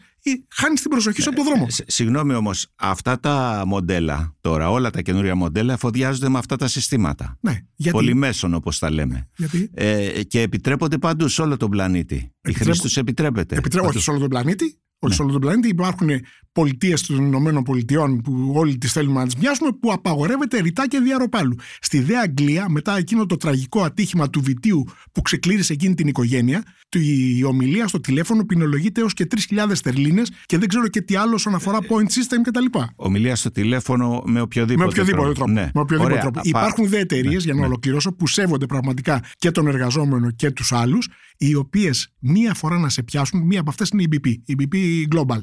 χάνεις 0.49 0.80
την 0.80 0.90
προσοχή 0.90 1.23
σου 1.23 1.28
από 1.28 1.37
τον 1.37 1.47
δρόμο. 1.47 1.66
Ε, 1.78 1.83
συγγνώμη 1.87 2.35
όμως, 2.35 2.66
αυτά 2.76 3.21
τα 3.21 3.62
μοντέλα 3.66 4.37
τώρα, 4.40 4.71
όλα 4.71 4.90
τα 4.90 5.00
καινούρια 5.02 5.35
μοντέλα 5.35 5.73
εφοδιάζονται 5.73 6.28
με 6.28 6.38
αυτά 6.38 6.57
τα 6.57 6.69
συστήματα. 6.69 7.38
Ναι, 7.40 7.59
γιατί... 7.75 7.97
Πολυμέσων 7.97 8.54
όπως 8.54 8.78
τα 8.78 8.90
λέμε. 8.90 9.28
Γιατί; 9.37 9.71
Ε, 9.75 10.23
και 10.23 10.40
επιτρέπονται 10.40 10.99
παντού 10.99 11.28
σε 11.28 11.42
όλο 11.42 11.57
τον 11.57 11.71
πλανήτη. 11.71 12.33
Η 12.42 12.52
χρήση 12.52 12.80
του 12.80 13.00
επιτρέπεται. 13.00 13.57
Επιτρέ... 13.57 13.80
Όχι 13.80 13.99
σε 13.99 14.11
όλο 14.11 14.19
τον 14.19 14.28
πλανήτη. 14.28 14.64
Όχι 14.64 14.78
ναι. 15.09 15.14
σε 15.14 15.23
όλο 15.23 15.33
τον 15.33 15.40
πλανήτη. 15.40 15.69
Υπάρχουν 15.69 16.11
πολιτείες 16.52 17.02
των 17.02 17.16
Ηνωμένων 17.16 17.62
Πολιτειών 17.62 18.21
που 18.21 18.52
όλοι 18.54 18.78
τις 18.78 18.92
θέλουμε 18.92 19.21
να 19.21 19.25
τις 19.25 19.37
μοιάσουμε, 19.37 19.71
που 19.80 19.92
απαγορεύεται 19.92 20.61
ρητά 20.61 20.88
και 20.88 20.99
διαρροπάλου. 20.99 21.57
Στη 21.80 22.00
Δε 22.00 22.16
Αγγλία, 22.16 22.66
μετά 22.69 22.97
εκείνο 22.97 23.26
το 23.26 23.37
τραγικό 23.37 23.83
ατύχημα 23.83 24.30
του 24.30 24.42
Βιτίου 24.42 24.85
που 25.12 25.23
ξεκλήρισε 25.23 25.73
εκείνη 25.73 25.95
την 25.95 26.09
οικογένεια, 26.09 26.62
η 26.99 27.45
ομιλία 27.45 27.88
στο 27.88 28.00
τηλέφωνο 28.00 28.45
ποινολογείται 28.45 29.00
έως 29.00 29.14
και 29.14 29.26
3.000 29.50 29.73
τερλίνε 29.83 30.23
και 30.47 30.59
δεν 30.59 30.69
ξέρω 30.69 30.88
και 30.88 31.00
τι 31.00 31.16
άλλο 31.16 31.35
όσον 31.35 31.54
αφορά 31.54 31.78
ε, 31.83 31.87
point 31.88 32.07
system 32.07 32.40
κτλ. 32.42 32.78
Ομιλία 32.97 33.37
στο 33.37 33.50
τηλέφωνο 33.50 34.23
με 34.26 34.40
οποιοδήποτε, 34.40 34.85
με 34.85 34.90
οποιοδήποτε 34.90 35.33
τρόπο. 35.33 35.50
Ναι. 35.50 35.71
Με 35.75 35.80
οποιοδήποτε 35.80 36.12
Ωραία. 36.12 36.30
τρόπο. 36.30 36.40
Υπάρχουν 36.42 36.88
δε 36.88 36.99
εταιρείες, 36.99 37.35
ναι. 37.35 37.38
για 37.38 37.54
να 37.54 37.61
ναι. 37.61 37.66
ολοκληρώσω, 37.66 38.12
που 38.12 38.26
σέβονται 38.26 38.66
πραγματικά 38.66 39.23
και 39.38 39.50
τον 39.50 39.66
εργαζόμενο 39.66 40.30
και 40.30 40.50
τους 40.50 40.73
άλλους, 40.73 41.09
οι 41.37 41.54
οποίες 41.54 42.12
μία 42.19 42.54
φορά 42.54 42.78
να 42.78 42.88
σε 42.88 43.02
πιάσουν, 43.02 43.40
μία 43.40 43.61
από 43.61 43.71
αυτές 43.71 43.88
είναι 43.88 44.02
η 44.02 44.09
BP, 44.12 44.35
η 44.45 44.54
BP 44.59 44.76
Global, 45.14 45.38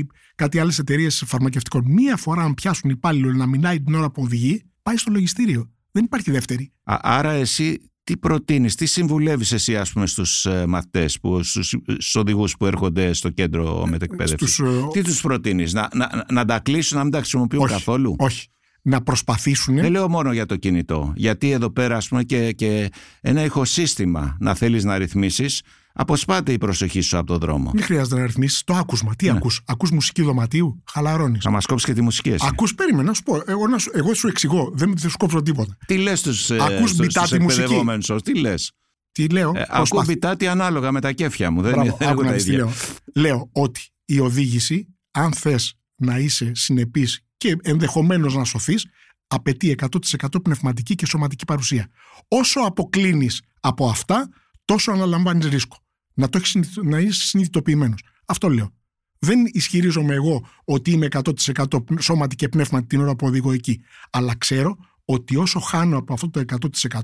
ή 0.00 0.06
κάτι 0.34 0.58
άλλες 0.58 0.78
εταιρείες 0.78 1.22
φαρμακευτικών. 1.26 1.84
Μία 1.86 2.16
φορά 2.16 2.42
αν 2.42 2.54
πιάσουν 2.54 2.90
υπάλληλο 2.90 3.32
να 3.32 3.46
μιλάει 3.46 3.80
την 3.80 3.94
ώρα 3.94 4.10
που 4.10 4.22
οδηγεί, 4.22 4.62
πάει 4.82 4.96
στο 4.96 5.12
λογιστήριο. 5.12 5.70
Δεν 5.90 6.04
υπάρχει 6.04 6.30
δεύτερη. 6.30 6.72
Α, 6.84 6.96
άρα 7.02 7.30
εσύ 7.30 7.90
τι 8.04 8.16
προτείνεις, 8.16 8.74
τι 8.74 8.86
συμβουλεύεις 8.86 9.52
εσύ 9.52 9.76
ας 9.76 9.92
πούμε 9.92 10.06
στους 10.06 10.46
ε, 10.46 10.66
μαθητές, 10.66 11.20
που, 11.20 11.42
στους, 11.42 11.68
στους 11.84 12.14
οδηγούς 12.14 12.56
που 12.56 12.66
έρχονται 12.66 13.12
στο 13.12 13.30
κέντρο 13.30 13.82
ε, 13.86 13.90
μετεκπαίδευσης; 13.90 14.54
Στους, 14.54 14.68
ε, 14.68 14.86
τι 14.92 15.02
τους 15.02 15.20
προτείνεις, 15.20 15.72
να, 15.72 15.88
να, 15.94 16.24
να 16.32 16.44
τα 16.44 16.58
κλείσουν, 16.58 16.96
να 16.96 17.02
μην 17.02 17.12
τα 17.12 17.18
χρησιμοποιούν 17.18 17.62
όχι, 17.62 17.72
καθόλου; 17.72 18.14
Όχι, 18.18 18.48
να 18.82 19.02
προσπαθήσουν. 19.02 19.74
Δεν 19.74 19.90
λέω 19.90 20.08
μόνο 20.08 20.32
για 20.32 20.46
το 20.46 20.56
κινητό. 20.56 21.12
Γιατί 21.16 21.50
εδώ 21.50 21.70
πέρα, 21.70 21.96
ας 21.96 22.08
πούμε, 22.08 22.22
και, 22.22 22.52
και 22.52 22.88
ένα 23.20 23.44
ηχοσύστημα 23.44 24.36
να 24.40 24.54
θέλεις 24.54 24.84
να 24.84 24.98
ρυθμίσεις, 24.98 25.62
αποσπάται 25.92 26.52
η 26.52 26.58
προσοχή 26.58 27.00
σου 27.00 27.18
από 27.18 27.26
τον 27.26 27.38
δρόμο. 27.38 27.70
Δεν 27.74 27.82
χρειάζεται 27.82 28.20
να 28.20 28.26
ρυθμίσεις 28.26 28.64
το 28.64 28.74
άκουσμα. 28.74 29.14
Τι 29.16 29.26
ναι. 29.26 29.32
ακούς, 29.36 29.60
ακούς 29.66 29.90
μουσική 29.90 30.22
δωματίου, 30.22 30.82
χαλαρώνεις. 30.90 31.42
Θα 31.44 31.50
μας 31.50 31.66
κόψεις 31.66 31.86
και 31.86 31.94
τη 31.94 32.00
μουσική. 32.00 32.30
Εσύ. 32.30 32.46
Ακούς, 32.48 32.74
περίμενα 32.74 33.08
να 33.08 33.14
σου 33.14 33.22
πω. 33.22 33.42
Εγώ, 33.46 33.66
να 33.66 33.78
σου, 33.78 33.90
εγώ 33.94 34.14
σου 34.14 34.28
εξηγώ, 34.28 34.70
δεν 34.74 34.98
σου 34.98 35.16
κόψω 35.16 35.42
τίποτα. 35.42 35.76
Τι 35.86 35.96
λες 35.96 36.18
στους 36.18 36.50
εκπαιδευόμενους, 36.50 38.10
τι 38.22 38.34
λες; 38.34 38.72
Τι 39.12 39.28
λέω; 39.28 39.52
Ε, 39.56 39.64
ακούω 39.68 40.02
μπιτάτι 40.04 40.46
ανάλογα 40.46 40.92
με 40.92 41.00
τα 41.00 41.12
κέφια 41.12 41.50
μου. 41.50 41.62
Δεν, 41.62 41.72
Μπράβο, 41.72 41.96
δεν 41.98 42.08
έχω 42.08 42.22
τα 42.22 42.34
ίδια. 42.34 42.56
Λέω. 42.56 42.72
λέω 43.14 43.48
ότι 43.52 43.80
η 44.04 44.20
οδήγηση, 44.20 44.86
αν 45.10 45.32
θες 45.32 45.74
να 45.96 46.18
είσαι 46.18 46.52
συνεπής 46.54 47.24
και 47.36 47.56
ενδεχομένως 47.62 48.34
να 48.34 48.44
σωθείς, 48.44 48.86
απαιτεί 49.26 49.76
100% 49.78 50.42
πνευματική 50.42 50.94
και 50.94 51.06
σωματική 51.06 51.44
παρουσία. 51.44 51.88
Όσο 52.28 52.60
αποκλίνεις 52.60 53.42
από 53.60 53.88
αυτά, 53.88 54.28
τόσο 54.70 54.92
αναλαμβάνεις 54.92 55.46
ρίσκο. 55.46 55.76
Να, 56.14 56.28
το 56.28 56.38
έχεις, 56.38 56.78
να 56.82 56.98
είσαι 56.98 57.22
συνειδητοποιημένος. 57.22 58.02
Αυτό 58.26 58.48
λέω. 58.48 58.74
Δεν 59.18 59.38
ισχυρίζομαι 59.46 60.14
εγώ 60.14 60.46
ότι 60.64 60.90
είμαι 60.90 61.06
100% 61.10 61.64
σώματι 62.00 62.36
και 62.36 62.48
πνεύματι 62.48 62.86
την 62.86 63.00
ώρα 63.00 63.16
που 63.16 63.26
οδηγώ 63.26 63.52
εκεί. 63.52 63.82
Αλλά 64.10 64.34
ξέρω 64.36 64.76
ότι 65.04 65.36
όσο 65.36 65.60
χάνω 65.60 65.98
από 65.98 66.12
αυτό 66.12 66.30
το 66.30 66.42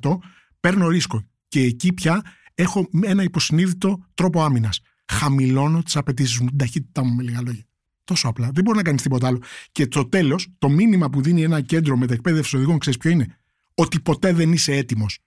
100% 0.00 0.18
παίρνω 0.60 0.88
ρίσκο. 0.88 1.22
Και 1.48 1.60
εκεί 1.60 1.92
πια 1.92 2.22
έχω 2.54 2.88
ένα 3.02 3.22
υποσυνείδητο 3.22 4.06
τρόπο 4.14 4.42
άμυνας. 4.42 4.80
Χαμηλώνω 5.12 5.82
τις 5.82 5.96
απαιτήσεις 5.96 6.38
μου, 6.38 6.48
την 6.48 6.58
ταχύτητά 6.58 7.04
μου 7.04 7.14
με 7.14 7.22
λίγα 7.22 7.42
λόγια. 7.42 7.64
Τόσο 8.04 8.28
απλά. 8.28 8.50
Δεν 8.52 8.64
μπορεί 8.64 8.76
να 8.76 8.82
κάνεις 8.82 9.02
τίποτα 9.02 9.26
άλλο. 9.26 9.42
Και 9.72 9.86
το 9.86 10.08
τέλος, 10.08 10.48
το 10.58 10.68
μήνυμα 10.68 11.10
που 11.10 11.22
δίνει 11.22 11.42
ένα 11.42 11.60
κέντρο 11.60 11.96
μετεκπαίδευση 11.96 12.56
οδηγών, 12.56 12.78
ξέρεις 12.78 12.98
ποιο 12.98 13.10
είναι; 13.10 13.38
Ότι 13.74 14.00
ποτέ 14.00 14.32
δεν 14.32 14.52
είσαι 14.52 14.72
έτοιμος. 14.72 15.18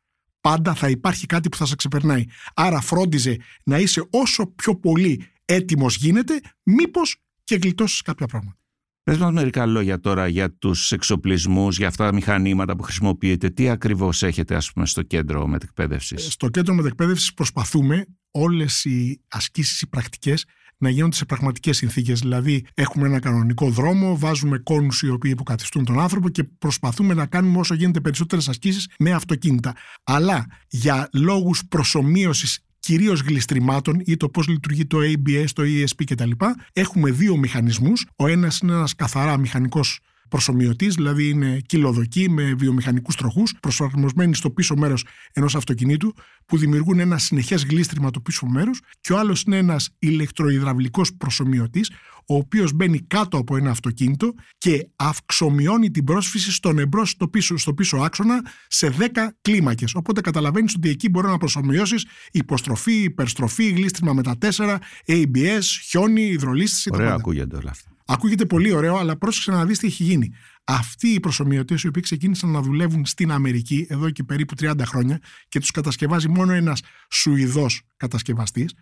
Πάντα 0.41 0.73
θα 0.73 0.89
υπάρχει 0.89 1.25
κάτι 1.25 1.49
που 1.49 1.58
θα 1.58 1.65
σε 1.65 1.75
ξεπερνάει. 1.75 2.23
Άρα 2.54 2.82
φρόντιζε 2.82 3.38
να 3.63 3.78
είσαι 3.80 4.08
όσο 4.10 4.47
πιο 4.47 4.75
πολύ 4.75 5.23
έτοιμος 5.45 5.95
γίνεται, 5.95 6.39
μήπως 6.63 7.15
και 7.43 7.56
γλιτώσεις 7.56 8.02
κάποια 8.02 8.25
πράγματα. 8.25 8.58
Πες 9.04 9.17
μας 9.17 9.32
μερικά 9.32 9.65
λόγια 9.65 9.99
τώρα 9.99 10.28
για 10.28 10.52
τους 10.52 10.91
εξοπλισμούς, 10.91 11.78
για 11.78 11.88
αυτά 11.88 12.06
τα 12.06 12.13
μηχανήματα 12.13 12.75
που 12.75 12.84
χρησιμοποιείτε. 12.84 13.49
Τι 13.49 13.69
ακριβώς 13.69 14.23
έχετε, 14.23 14.56
ας 14.56 14.71
πούμε, 14.71 14.86
στο 14.86 15.02
κέντρο 15.02 15.47
μετεκπαίδευσης; 15.47 16.32
Στο 16.32 16.49
κέντρο 16.49 16.73
μετεκπαίδευσης 16.73 17.34
προσπαθούμε 17.34 18.06
όλες 18.32 18.86
οι 18.86 19.21
ασκήσεις, 19.28 19.82
οι 19.82 19.88
πρακτικές 19.88 20.45
να 20.79 20.89
γίνονται 20.89 21.15
σε 21.15 21.25
πραγματικές 21.25 21.77
συνθήκες. 21.77 22.19
Δηλαδή, 22.19 22.65
έχουμε 22.73 23.07
ένα 23.07 23.19
κανονικό 23.19 23.69
δρόμο, 23.69 24.17
βάζουμε 24.17 24.57
κόνους 24.57 25.01
οι 25.01 25.09
οποίοι 25.09 25.31
υποκαθιστούν 25.33 25.85
τον 25.85 25.99
άνθρωπο 25.99 26.29
και 26.29 26.43
προσπαθούμε 26.43 27.13
να 27.13 27.25
κάνουμε 27.25 27.59
όσο 27.59 27.73
γίνεται 27.73 27.99
περισσότερες 27.99 28.49
ασκήσεις 28.49 28.89
με 28.99 29.11
αυτοκίνητα. 29.11 29.75
Αλλά 30.03 30.45
για 30.67 31.09
λόγους 31.13 31.61
προσωμείωσης 31.69 32.59
κυρίως 32.79 33.21
γλιστρημάτων 33.21 34.01
ή 34.05 34.17
το 34.17 34.29
πώς 34.29 34.47
λειτουργεί 34.47 34.85
το 34.85 34.97
ABS, 35.01 35.45
το 35.53 35.63
ESP 35.63 36.03
κτλ. 36.05 36.31
Έχουμε 36.73 37.11
δύο 37.11 37.37
μηχανισμούς. 37.37 38.07
Ο 38.15 38.27
ένας 38.27 38.59
είναι 38.59 38.73
ένας 38.73 38.95
καθαρά 38.95 39.37
μηχανικός 39.37 39.99
προσωμιωτής, 40.29 40.95
δηλαδή 40.95 41.29
είναι 41.29 41.61
κυλοδοκή 41.65 42.29
με 42.29 42.53
βιομηχανικούς 42.53 43.15
τροχούς, 43.15 43.53
προσαρμοσμένοι 43.59 44.35
στο 44.35 44.49
πίσω 44.49 44.75
μέρος 44.75 45.05
ενός 45.33 45.55
αυτοκινήτου, 45.55 46.13
που 46.45 46.57
δημιουργούν 46.57 46.99
ένα 46.99 47.17
συνεχές 47.17 47.63
γλίστριμα 47.63 48.11
του 48.11 48.21
πίσω 48.21 48.45
μέρους, 48.45 48.81
και 49.01 49.13
ο 49.13 49.17
άλλος 49.17 49.41
είναι 49.41 49.57
ένας 49.57 49.89
ηλεκτροϊδραυλικός 49.99 51.13
προσωμιωτής, 51.13 51.91
ο 52.31 52.35
οποίος 52.35 52.73
μπαίνει 52.73 52.99
κάτω 52.99 53.37
από 53.37 53.57
ένα 53.57 53.69
αυτοκίνητο 53.69 54.33
και 54.57 54.87
αυξομειώνει 54.95 55.91
την 55.91 56.03
πρόσφυση 56.03 56.51
στον 56.51 56.79
εμπρός 56.79 57.09
στο 57.09 57.27
πίσω, 57.27 57.57
στο 57.57 57.73
πίσω 57.73 57.97
άξονα 57.97 58.41
σε 58.67 58.89
10 58.89 59.35
κλίμακες. 59.41 59.95
Οπότε 59.95 60.21
καταλαβαίνεις 60.21 60.75
ότι 60.75 60.89
εκεί 60.89 61.09
μπορεί 61.09 61.27
να 61.27 61.37
προσωμιώσεις 61.37 62.05
υποστροφή, 62.31 62.93
υπερστροφή, 62.93 63.69
γλίστριμα 63.69 64.13
με 64.13 64.23
τα 64.23 64.37
4, 64.37 64.79
ABS, 65.05 65.63
χιόνι, 65.89 66.21
υδρολίστηση. 66.21 66.89
Ωραία, 66.93 67.13
ακούγεται 67.13 67.55
όλα 67.55 67.69
αυτά. 67.69 67.89
Ακούγεται 68.12 68.45
πολύ 68.45 68.72
ωραίο, 68.74 68.95
αλλά 68.95 69.17
πρόσεξε 69.17 69.52
να 69.52 69.65
δεις 69.65 69.80
τι 69.80 69.88
έχει 69.88 70.04
γίνει. 70.04 70.34
Αυτοί 70.63 71.08
οι 71.08 71.19
προσωμιωτές 71.19 71.84
οι 71.84 71.88
οποίοι 71.88 72.02
ξεκίνησαν 72.02 72.50
να 72.50 72.62
δουλεύουν 72.62 73.06
στην 73.06 73.32
Αμερική 73.32 73.88
εδώ 73.89 74.10
και 74.10 74.24
περίπου 74.24 74.54
30 74.60 74.74
χρόνια 74.86 75.19
και 75.48 75.60
τους 75.60 75.72
κατασκευάζει 75.72 76.30
μόνο 76.30 76.54
ένας 76.54 76.82
Σουηδός 77.10 77.82
κατασκευαστής, 77.98 78.74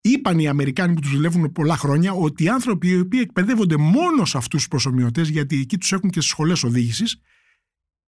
είπαν 0.00 0.38
οι 0.38 0.48
Αμερικάνοι 0.48 0.94
που 0.94 1.00
τους 1.00 1.10
δουλεύουν 1.10 1.52
πολλά 1.52 1.76
χρόνια 1.76 2.12
ότι 2.12 2.44
οι 2.44 2.48
άνθρωποι 2.48 2.88
οι 2.88 2.98
οποίοι 2.98 3.20
εκπαιδεύονται 3.22 3.76
μόνο 3.76 4.24
σε 4.24 4.36
αυτούς 4.36 4.58
τους 4.58 4.68
προσωμιωτές, 4.68 5.28
γιατί 5.28 5.60
εκεί 5.60 5.78
τους 5.78 5.92
έχουν 5.92 6.10
και 6.10 6.20
στις 6.20 6.32
σχολές 6.32 6.62
οδήγησης, 6.62 7.20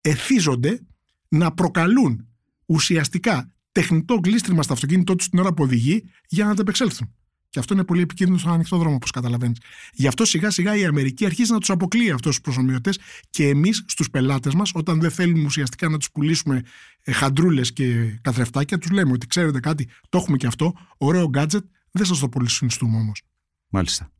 εθίζονται 0.00 0.80
να 1.28 1.52
προκαλούν 1.52 2.28
ουσιαστικά 2.66 3.52
τεχνητό 3.72 4.20
γλίστριμα 4.24 4.62
στο 4.62 4.72
αυτοκίνητό 4.72 5.14
τους 5.14 5.28
την 5.28 5.38
ώρα 5.38 5.54
που 5.54 5.62
οδηγεί 5.62 6.10
για 6.28 6.44
να 6.44 6.50
ανταπεξέλθουν. 6.50 7.14
Και 7.54 7.60
αυτό 7.60 7.74
είναι 7.74 7.84
πολύ 7.84 8.02
επικίνδυνο 8.02 8.38
στον 8.38 8.52
ανοιχτό 8.52 8.76
δρόμο, 8.76 8.94
όπως 8.94 9.10
καταλαβαίνεις. 9.10 9.58
Γι' 9.92 10.06
αυτό 10.06 10.24
σιγά 10.24 10.50
σιγά 10.50 10.76
η 10.76 10.84
Αμερική 10.84 11.24
αρχίζει 11.24 11.52
να 11.52 11.58
τους 11.58 11.70
αποκλείει 11.70 12.10
αυτούς 12.10 12.30
τους 12.30 12.40
προσωμιωτές 12.40 12.98
και 13.30 13.48
εμείς 13.48 13.84
στους 13.86 14.10
πελάτες 14.10 14.54
μας, 14.54 14.70
όταν 14.74 15.00
δεν 15.00 15.10
θέλουμε 15.10 15.44
ουσιαστικά 15.44 15.88
να 15.88 15.98
τους 15.98 16.10
πουλήσουμε 16.10 16.62
ε, 17.02 17.12
χαντρούλες 17.12 17.72
και 17.72 18.18
καθρεφτάκια, 18.20 18.78
τους 18.78 18.90
λέμε 18.90 19.12
ότι 19.12 19.26
ξέρετε 19.26 19.60
κάτι, 19.60 19.88
το 20.08 20.18
έχουμε 20.18 20.36
και 20.36 20.46
αυτό, 20.46 20.72
ωραίο 20.96 21.30
gadget, 21.34 21.64
δεν 21.90 22.06
σας 22.06 22.18
το 22.18 22.28
πολύ 22.28 22.48
συνιστούμε 22.48 22.96
όμως. 22.96 23.22
Μάλιστα. 23.68 24.10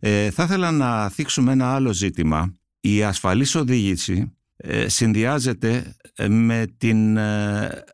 Ε, 0.00 0.30
θα 0.30 0.42
ήθελα 0.42 0.70
να 0.70 1.08
θίξουμε 1.08 1.52
ένα 1.52 1.74
άλλο 1.74 1.92
ζήτημα. 1.92 2.56
Η 2.80 3.02
ασφαλής 3.02 3.54
οδήγηση 3.54 4.32
ε, 4.56 4.88
συνδυάζεται 4.88 5.96
ε, 6.14 6.28
με 6.28 6.66
την 6.76 7.16
ε, 7.16 7.84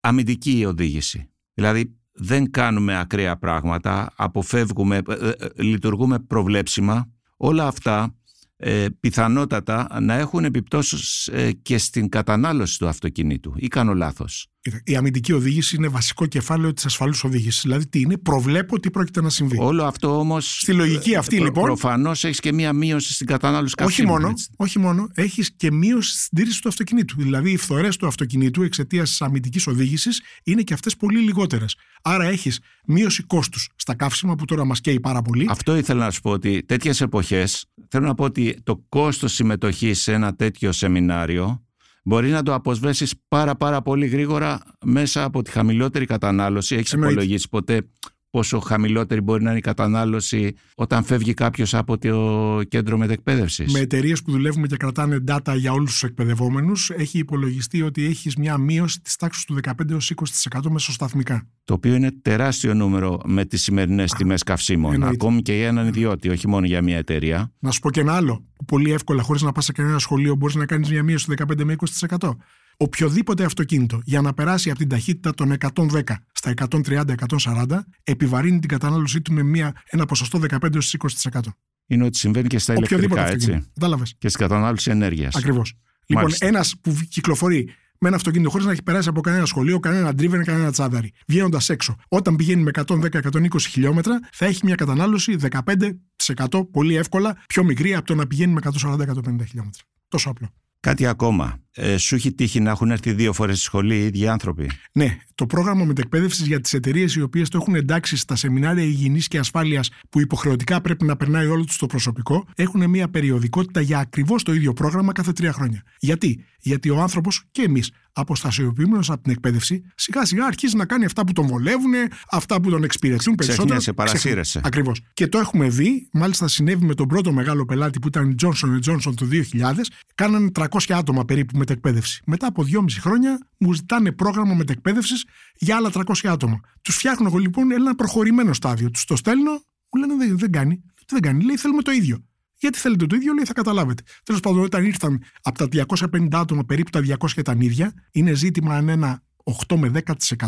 αμυντική 0.00 0.64
οδήγηση. 0.64 1.30
Δηλαδή 1.54 1.97
δεν 2.18 2.50
κάνουμε 2.50 2.98
ακραία 2.98 3.36
πράγματα, 3.36 4.12
αποφεύγουμε, 4.16 5.02
ε, 5.08 5.28
ε, 5.28 5.48
λειτουργούμε 5.56 6.18
προβλέψιμα. 6.18 7.08
Όλα 7.36 7.66
αυτά 7.66 8.14
ε, 8.56 8.86
πιθανότατα 9.00 9.98
να 10.00 10.14
έχουν 10.14 10.44
επιπτώσεις 10.44 11.26
ε, 11.26 11.52
και 11.52 11.78
στην 11.78 12.08
κατανάλωση 12.08 12.78
του 12.78 12.88
αυτοκινήτου 12.88 13.52
ή 13.56 13.68
κάνω 13.68 13.94
λάθος. 13.94 14.48
Η 14.84 14.96
αμυντική 14.96 15.32
οδήγηση 15.32 15.76
είναι 15.76 15.88
βασικό 15.88 16.26
κεφάλαιο 16.26 16.72
της 16.72 16.84
ασφαλούς 16.84 17.24
οδήγησης. 17.24 17.62
Δηλαδή, 17.62 17.86
τι 17.86 18.00
είναι, 18.00 18.16
προβλέπω 18.16 18.80
τι 18.80 18.90
πρόκειται 18.90 19.20
να 19.20 19.30
συμβεί. 19.30 19.58
Όλο 19.60 19.84
αυτό 19.84 20.18
όμως. 20.18 20.58
Στη 20.60 20.72
λογική 20.72 21.16
αυτή, 21.16 21.36
προ, 21.36 21.44
λοιπόν. 21.44 21.64
Προφανώς 21.64 22.24
έχεις 22.24 22.40
και 22.40 22.52
μία 22.52 22.72
μείωση 22.72 23.12
στην 23.12 23.26
κατανάλωση 23.26 23.74
καυσίμου. 23.74 24.12
Όχι 24.12 24.22
μόνο, 24.22 24.34
όχι 24.56 24.78
μόνο 24.78 25.08
έχεις 25.14 25.52
και 25.56 25.72
μείωση 25.72 26.18
στην 26.18 26.38
τήρηση 26.38 26.62
του 26.62 26.68
αυτοκινήτου. 26.68 27.22
Δηλαδή, 27.22 27.50
οι 27.50 27.56
φθορές 27.56 27.96
του 27.96 28.06
αυτοκινήτου 28.06 28.62
εξαιτίας 28.62 29.08
της 29.08 29.22
αμυντικής 29.22 29.66
οδήγησης 29.66 30.20
είναι 30.44 30.62
και 30.62 30.74
αυτές 30.74 30.96
πολύ 30.96 31.18
λιγότερες. 31.18 31.76
Άρα, 32.02 32.24
έχεις 32.24 32.60
μείωση 32.86 33.22
κόστους 33.22 33.68
στα 33.76 33.94
καύσιμα 33.94 34.34
που 34.34 34.44
τώρα 34.44 34.64
μας 34.64 34.80
καίει 34.80 35.00
πάρα 35.00 35.22
πολύ. 35.22 35.46
Αυτό 35.50 35.76
ήθελα 35.76 36.04
να 36.04 36.10
σου 36.10 36.20
πω 36.20 36.30
ότι 36.30 36.62
τέτοιες 36.66 37.00
εποχές 37.00 37.64
θέλω 37.88 38.06
να 38.06 38.14
πω 38.14 38.24
ότι 38.24 38.60
το 38.62 38.84
κόστος 38.88 39.32
συμμετοχής 39.32 40.02
σε 40.02 40.12
ένα 40.12 40.34
τέτοιο 40.34 40.72
σεμινάριο 40.72 41.62
μπορεί 42.04 42.30
να 42.30 42.42
το 42.42 42.54
αποσβέσεις 42.54 43.14
πάρα 43.28 43.54
πάρα 43.56 43.82
πολύ 43.82 44.06
γρήγορα 44.06 44.60
μέσα 44.84 45.24
από 45.24 45.42
τη 45.42 45.50
χαμηλότερη 45.50 46.06
κατανάλωση. 46.06 46.74
Έχεις 46.74 46.92
Εννοείται. 46.92 47.14
υπολογίσει 47.14 47.48
ποτέ 47.48 47.82
πόσο 48.30 48.58
χαμηλότερη 48.58 49.20
μπορεί 49.20 49.42
να 49.42 49.48
είναι 49.50 49.58
η 49.58 49.62
κατανάλωση 49.62 50.54
όταν 50.74 51.04
φεύγει 51.04 51.34
κάποιος 51.34 51.74
από 51.74 51.98
το 51.98 52.62
κέντρο 52.68 52.98
μετεκπαίδευσης. 52.98 53.72
Με 53.72 53.78
εταιρείες 53.78 54.22
που 54.22 54.30
δουλεύουμε 54.30 54.66
και 54.66 54.76
κρατάνε 54.76 55.24
data 55.28 55.54
για 55.56 55.72
όλους 55.72 55.90
τους 55.90 56.02
εκπαιδευόμενους, 56.02 56.90
έχει 56.90 57.18
υπολογιστεί 57.18 57.82
ότι 57.82 58.04
έχεις 58.04 58.36
μια 58.36 58.58
μείωση 58.58 59.00
της 59.00 59.16
τάξης 59.16 59.44
του 59.44 59.58
15-20% 59.62 60.70
μεσοσταθμικά. 60.70 61.46
Το 61.64 61.74
οποίο 61.74 61.94
είναι 61.94 62.10
τεράστιο 62.22 62.74
νούμερο 62.74 63.20
με 63.24 63.44
τις 63.44 63.62
σημερινές 63.62 64.12
τιμές 64.12 64.42
καυσίμων. 64.42 64.92
Εννοείται. 64.92 65.14
Ακόμη 65.14 65.42
και 65.42 65.54
για 65.54 65.66
έναν 65.66 65.86
ιδιώτη, 65.86 66.28
όχι 66.28 66.48
μόνο 66.48 66.66
για 66.66 66.82
μια 66.82 66.96
εταιρεία. 66.96 67.52
Να 67.58 67.70
σου 67.70 67.80
πω 67.80 67.90
και 67.90 68.00
ένα 68.00 68.12
άλλο. 68.14 68.44
Πολύ 68.66 68.92
εύκολα, 68.92 69.22
χωρίς 69.22 69.42
να 69.42 69.52
πας 69.52 69.64
σε 69.64 69.72
κανένα 69.72 69.98
σχολείο, 69.98 70.34
μπορείς 70.34 70.54
να 70.54 70.66
κάνεις 70.66 70.90
μια 70.90 71.02
μείωση 71.02 71.26
του 71.26 71.34
15 71.36 71.76
20% 72.18 72.36
οποιοδήποτε 72.80 73.44
αυτοκίνητο 73.44 74.00
για 74.04 74.20
να 74.20 74.34
περάσει 74.34 74.70
από 74.70 74.78
την 74.78 74.88
ταχύτητα 74.88 75.34
των 75.34 75.56
110 75.74 76.02
στα 76.32 76.54
130-140 76.70 77.66
επιβαρύνει 78.04 78.58
την 78.58 78.68
κατανάλωσή 78.68 79.20
του 79.20 79.32
με 79.32 79.42
μια, 79.42 79.72
ένα 79.84 80.06
ποσοστό 80.06 80.40
15-20%. 80.48 81.40
Είναι 81.86 82.04
ότι 82.04 82.18
συμβαίνει 82.18 82.48
και 82.48 82.58
στα 82.58 82.74
ηλεκτρικά, 82.74 83.26
έτσι. 83.26 83.70
Κατάλαβε. 83.74 84.04
Και 84.18 84.28
στην 84.28 84.40
κατανάλωση 84.40 84.90
ενέργειας. 84.90 85.36
Ακριβώς. 85.36 85.74
Λοιπόν, 86.06 86.32
ένας 86.38 86.74
που 86.80 86.98
κυκλοφορεί 87.08 87.70
με 88.00 88.08
ένα 88.08 88.16
αυτοκίνητο 88.16 88.50
χωρίς 88.50 88.66
να 88.66 88.72
έχει 88.72 88.82
περάσει 88.82 89.08
από 89.08 89.20
κανένα 89.20 89.46
σχολείο, 89.46 89.80
κανένα 89.80 90.10
driver, 90.10 90.42
κανένα 90.44 90.70
τσάδαρι, 90.70 91.12
βγαίνοντας 91.26 91.68
έξω, 91.68 91.96
όταν 92.08 92.36
πηγαίνει 92.36 92.62
με 92.62 92.70
110-120 92.74 93.60
χιλιόμετρα, 93.68 94.20
θα 94.32 94.46
έχει 94.46 94.60
μια 94.64 94.74
κατανάλωση 94.74 95.36
15% 95.50 96.70
πολύ 96.70 96.94
εύκολα 96.96 97.36
πιο 97.46 97.64
μικρή 97.64 97.94
από 97.94 98.06
το 98.06 98.14
να 98.14 98.26
πηγαίνει 98.26 98.52
με 98.52 98.60
140-150 98.64 99.46
χιλιόμετρα. 99.46 99.82
Τόσο 100.08 100.30
απλό. 100.30 100.48
Κάτι 100.80 101.06
ακόμα. 101.06 101.58
Ε, 101.80 101.96
σου 101.96 102.14
έχει 102.14 102.32
τύχει 102.32 102.60
να 102.60 102.70
έχουν 102.70 102.90
έρθει 102.90 103.12
δύο 103.12 103.32
φορές 103.32 103.56
στη 103.56 103.64
σχολή 103.64 103.96
οι 103.96 104.04
ίδιοι 104.04 104.28
άνθρωποι; 104.28 104.70
Ναι, 104.92 105.16
το 105.34 105.46
πρόγραμμα 105.46 105.84
μετεκπαίδευσης 105.84 106.46
για 106.46 106.60
τις 106.60 106.72
εταιρείες 106.72 107.14
οι 107.14 107.22
οποίες 107.22 107.48
το 107.48 107.58
έχουν 107.60 107.74
εντάξει 107.74 108.16
στα 108.16 108.36
σεμινάρια 108.36 108.84
υγιεινής 108.84 109.28
και 109.28 109.38
ασφάλειας 109.38 109.90
που 110.10 110.20
υποχρεωτικά 110.20 110.80
πρέπει 110.80 111.04
να 111.04 111.16
περνάει 111.16 111.46
όλο 111.46 111.64
τους 111.64 111.76
το 111.76 111.86
προσωπικό, 111.86 112.46
έχουν 112.54 112.90
μια 112.90 113.08
περιοδικότητα 113.08 113.80
για 113.80 113.98
ακριβώς 113.98 114.42
το 114.42 114.52
ίδιο 114.52 114.72
πρόγραμμα 114.72 115.12
κάθε 115.12 115.32
τρία 115.32 115.52
χρόνια. 115.52 115.82
Γιατί, 115.98 116.44
Γιατί 116.58 116.90
ο 116.90 117.00
άνθρωπος 117.00 117.44
και 117.50 117.62
εμείς, 117.62 117.90
αποστασιοποιούμενος 118.12 119.10
από 119.10 119.22
την 119.22 119.32
εκπαίδευση, 119.32 119.84
σιγά 119.94 120.24
σιγά 120.24 120.44
αρχίζει 120.44 120.76
να 120.76 120.84
κάνει 120.84 121.04
αυτά 121.04 121.24
που 121.24 121.32
τον 121.32 121.46
βολεύουν, 121.46 121.92
αυτά 122.30 122.60
που 122.60 122.70
τον 122.70 122.84
εξυπηρετούν 122.84 123.34
περισσότερο. 123.34 123.64
Ξεχνιέσαι, 123.64 123.92
παρασύρεσαι. 123.92 124.60
Ακριβώς. 124.64 125.00
Και 125.14 125.26
το 125.26 125.38
έχουμε 125.38 125.68
δει, 125.68 126.08
μάλιστα 126.12 126.48
συνέβη 126.48 126.84
με 126.84 126.94
τον 126.94 127.06
πρώτο 127.06 127.32
μεγάλο 127.32 127.64
πελάτη 127.64 127.98
που 127.98 128.08
ήταν 128.08 128.30
η 128.30 128.34
Johnson 128.42 128.90
Johnson 128.90 129.14
το 129.14 129.26
2000, 129.26 129.74
κάνανε 130.14 130.50
300 130.54 130.66
άτομα 130.88 131.24
περίπου 131.24 131.58
μετεκπαίδευση. 131.68 132.22
Μετά 132.26 132.46
από 132.46 132.64
2,5 132.72 132.84
χρόνια 133.00 133.38
μου 133.58 133.72
ζητάνε 133.72 134.12
πρόγραμμα 134.12 134.54
μετεκπαίδευσης 134.54 135.24
για 135.56 135.76
άλλα 135.76 135.90
300 135.92 136.02
άτομα. 136.24 136.60
Τους 136.82 136.96
φτιάχνω 136.96 137.26
εγώ 137.26 137.38
λοιπόν 137.38 137.72
ένα 137.72 137.94
προχωρημένο 137.94 138.52
στάδιο. 138.52 138.90
Τους 138.90 139.04
το 139.04 139.16
στέλνω, 139.16 139.50
μου 139.92 140.00
λένε 140.00 140.14
δεν, 140.14 140.38
δεν 140.38 140.52
κάνει. 140.52 140.82
Δεν 141.08 141.20
κάνει. 141.20 141.44
Λέει 141.44 141.56
θέλουμε 141.56 141.82
το 141.82 141.90
ίδιο. 141.90 142.24
Γιατί 142.60 142.78
θέλετε 142.78 143.06
το 143.06 143.16
ίδιο, 143.16 143.32
λέει 143.32 143.44
θα 143.44 143.52
καταλάβετε. 143.52 144.02
Τέλος 144.22 144.40
πάντων, 144.40 144.62
όταν 144.62 144.84
ήρθαν 144.84 145.22
από 145.42 145.58
τα 145.58 145.86
250 146.10 146.28
άτομα, 146.32 146.64
περίπου 146.64 146.90
τα 146.90 147.02
200 147.18 147.36
ήταν 147.36 147.60
ίδια, 147.60 147.92
είναι 148.12 148.34
ζήτημα 148.34 148.74
αν 148.74 148.88
ένα 148.88 149.22
8 149.66 149.76
με 149.76 150.02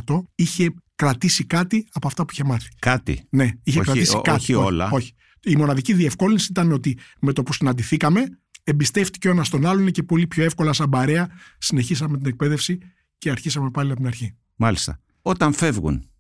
10% 0.05 0.23
είχε 0.35 0.75
κρατήσει 0.95 1.45
κάτι 1.45 1.89
από 1.93 2.07
αυτά 2.07 2.25
που 2.25 2.33
είχε 2.33 2.45
μάθει. 2.45 2.69
Κάτι. 2.79 3.27
Ναι, 3.31 3.51
είχε 3.63 3.81
κρατήσει 3.81 4.21
κάτι. 4.23 4.31
Όχι 4.31 4.55
όλα. 4.55 4.91
Όχι. 4.91 5.15
Η 5.43 5.57
μοναδική 5.57 5.93
διευκόλυνση 5.93 6.47
ήταν 6.51 6.73
ότι 6.73 6.99
με 7.21 7.33
το 7.33 7.43
που 7.43 7.53
συναντηθήκαμε, 7.53 8.29
εμπιστεύτηκε 8.65 9.29
ο 9.29 9.31
ένας 9.31 9.49
τον 9.49 9.67
άλλον 9.67 9.91
και 9.91 10.03
πολύ 10.03 10.27
πιο 10.27 10.45
εύκολα, 10.45 10.73
σαν 10.73 10.89
παρέα, 10.89 11.31
συνεχίσαμε 11.59 12.17
την 12.19 12.27
εκπαίδευση 12.27 12.79
και 13.19 13.31
αρχίσαμε 13.31 13.71
πάλι 13.71 13.91
από 13.91 13.99
την 13.99 14.07
αρχή. 14.07 14.37
Μάλιστα. 14.57 15.01
Όταν 15.23 15.53
φεύγουν 15.53 16.11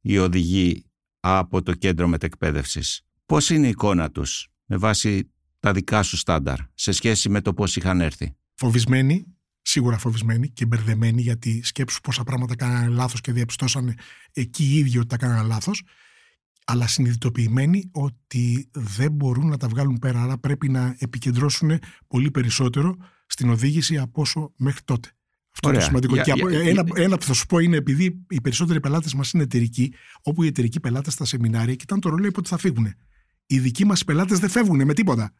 οι 0.00 0.18
οδηγοί 0.18 0.84
από 1.20 1.62
το 1.62 1.74
κέντρο 1.74 2.08
μετεκπαίδευσης, 2.08 3.02
πώς 3.26 3.50
είναι 3.50 3.66
η 3.66 3.70
εικόνα 3.70 4.10
τους 4.10 4.48
με 4.66 4.76
βάση 4.76 5.30
τα 5.60 5.72
δικά 5.72 6.02
σου 6.02 6.16
στάνταρ 6.16 6.58
σε 6.74 6.92
σχέση 6.92 7.28
με 7.28 7.40
το 7.40 7.54
πώς 7.54 7.76
είχαν 7.76 8.00
έρθει; 8.00 8.36
Φοβισμένοι, 8.54 9.26
σίγουρα 9.62 9.98
φοβισμένοι 9.98 10.48
και 10.48 10.66
μπερδεμένοι, 10.66 11.22
γιατί 11.22 11.62
σκέψου 11.64 12.00
πόσα 12.00 12.24
πράγματα 12.24 12.56
κάνανε 12.56 12.88
λάθος 12.88 13.20
και 13.20 13.32
διαπιστώσανε 13.32 13.94
εκεί 14.32 14.64
οι 14.64 14.78
ίδιοι 14.78 14.98
ότι 14.98 15.06
τα 15.06 15.16
κάνανε 15.16 15.48
λάθος. 15.48 15.82
Αλλά 16.70 16.86
συνειδητοποιημένοι 16.86 17.90
ότι 17.92 18.70
δεν 18.72 19.12
μπορούν 19.12 19.48
να 19.48 19.56
τα 19.56 19.68
βγάλουν 19.68 19.98
πέρα. 19.98 20.22
Άρα 20.22 20.38
πρέπει 20.38 20.68
να 20.68 20.96
επικεντρώσουν 20.98 21.78
πολύ 22.06 22.30
περισσότερο 22.30 22.96
στην 23.26 23.50
οδήγηση 23.50 23.98
από 23.98 24.20
όσο 24.20 24.52
μέχρι 24.56 24.80
τότε. 24.84 25.08
Αυτό 25.52 25.68
είναι 25.68 25.80
σημαντικό. 25.80 26.16
και 26.16 26.32
ένα, 26.50 26.84
ένα 26.94 27.16
που 27.16 27.24
θα 27.24 27.32
σου 27.32 27.46
πω 27.46 27.58
είναι 27.58 27.76
επειδή 27.76 28.24
οι 28.28 28.40
περισσότεροι 28.40 28.80
πελάτες 28.80 29.14
μας 29.14 29.30
είναι 29.30 29.42
εταιρικοί, 29.42 29.94
όπου 30.22 30.42
οι 30.42 30.46
εταιρικοί 30.46 30.80
πελάτες 30.80 31.12
στα 31.12 31.24
σεμινάρια 31.24 31.74
κοιτάνε 31.74 32.00
το 32.00 32.08
ρολόι 32.08 32.30
πότε 32.30 32.48
θα 32.48 32.58
φύγουν. 32.58 32.94
Οι 33.46 33.58
δικοί 33.58 33.84
μας 33.84 34.04
πελάτες 34.04 34.38
δεν 34.38 34.50
φεύγουν 34.50 34.84
με 34.84 34.94
τίποτα. 34.94 35.32